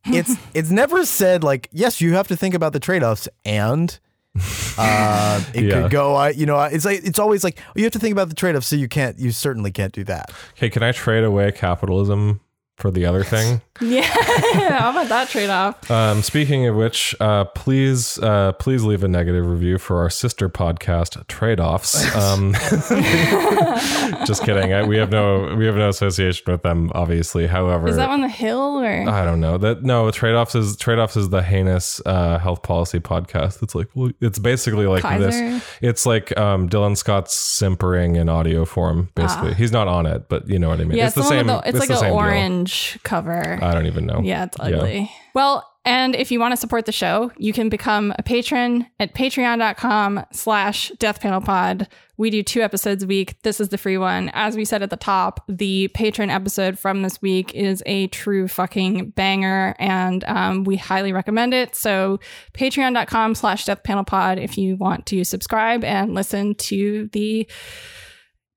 [0.05, 3.97] it's it's never said like, "Yes, you have to think about the trade offs," and
[4.77, 5.81] uh, it Yeah.
[5.83, 6.15] could go.
[6.15, 8.35] I, you know, it's like it's always like oh, you have to think about the
[8.35, 9.17] trade offs, so you can't.
[9.19, 10.31] You certainly can't do that.
[10.55, 12.39] hey can i trade away capitalism
[12.77, 14.01] for the other thing Yeah.
[14.03, 15.89] How about that trade off?
[15.89, 20.49] Um, speaking of which, uh, please, uh, please leave a negative review for our sister
[20.49, 22.05] podcast, Trade Offs.
[22.17, 22.53] Um,
[24.25, 24.73] just kidding.
[24.73, 27.45] I, we have no, we have no association with them, obviously.
[27.45, 29.83] However, Is that on the hill or I don't know that.
[29.83, 33.61] No, Trade Offs is Trade Offs is the heinous uh, health policy podcast.
[33.61, 33.87] It's like,
[34.19, 35.29] it's basically like Kaiser?
[35.29, 35.63] this.
[35.81, 39.09] It's like um, Dylan Scott's simpering in audio form.
[39.13, 40.97] Basically, he's not on it, but you know what I mean.
[40.97, 41.47] Yeah, it's, the one same.
[41.47, 42.15] the, it's, like an same deal.
[42.15, 43.59] orange cover.
[43.67, 44.21] I don't even know.
[44.23, 45.11] Yeah, it's ugly.
[45.33, 49.13] Well, and if you want to support the show, you can become a patron at
[49.13, 51.87] patreon.com slash deathpanelpod.
[52.17, 53.41] We do two episodes a week.
[53.43, 54.29] This is the free one.
[54.33, 58.49] As we said at the top, the patron episode from this week is a true
[58.49, 61.73] fucking banger, and um, we highly recommend it.
[61.73, 62.19] So
[62.53, 67.47] patreon.com slash deathpanelpod if you want to subscribe and listen to the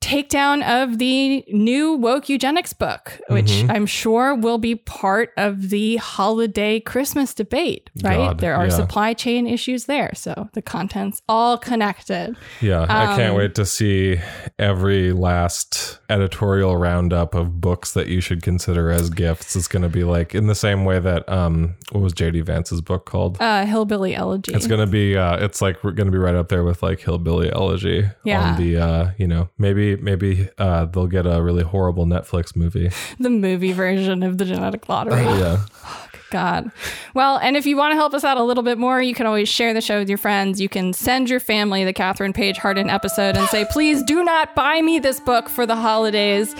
[0.00, 3.70] takedown of the new woke eugenics book, which Mm-hmm.
[3.70, 8.16] I'm sure will be part of the holiday Christmas debate, right?
[8.16, 8.70] God, there are yeah.
[8.76, 10.12] supply chain issues there.
[10.14, 12.36] So the content's all connected.
[12.60, 14.20] Yeah, I can't Um, wait to see
[14.58, 19.54] every last editorial roundup of books that you should consider as gifts.
[19.56, 22.80] It's going to be like in the same way that um, what was JD Vance's
[22.80, 23.36] book called?
[23.40, 24.52] Uh, Hillbilly Elegy.
[24.54, 27.50] It's gonna be uh, it's like we're gonna be right up there with like Hillbilly
[27.52, 28.52] Elegy Yeah.
[28.52, 32.90] on the uh, you know maybe maybe uh, they'll get a really horrible Netflix movie.
[33.18, 35.22] the movie version of the genetic lottery.
[35.22, 35.64] yeah,
[36.30, 36.70] God.
[37.14, 39.26] Well, and if you want to help us out a little bit more, you can
[39.26, 40.60] always share the show with your friends.
[40.60, 44.54] You can send your family the Kathryn Paige Harden episode and say, please do not
[44.54, 46.54] buy me this book for the holidays.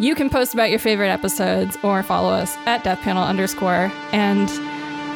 [0.00, 3.92] You can post about your favorite episodes or follow us at death panel underscore.
[4.12, 4.48] And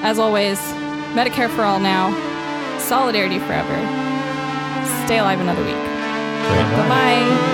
[0.04, 0.58] as always,
[1.14, 2.12] Medicare for all now,
[2.78, 3.74] solidarity forever.
[5.06, 5.74] Stay alive another week.
[5.74, 7.50] Bye bye.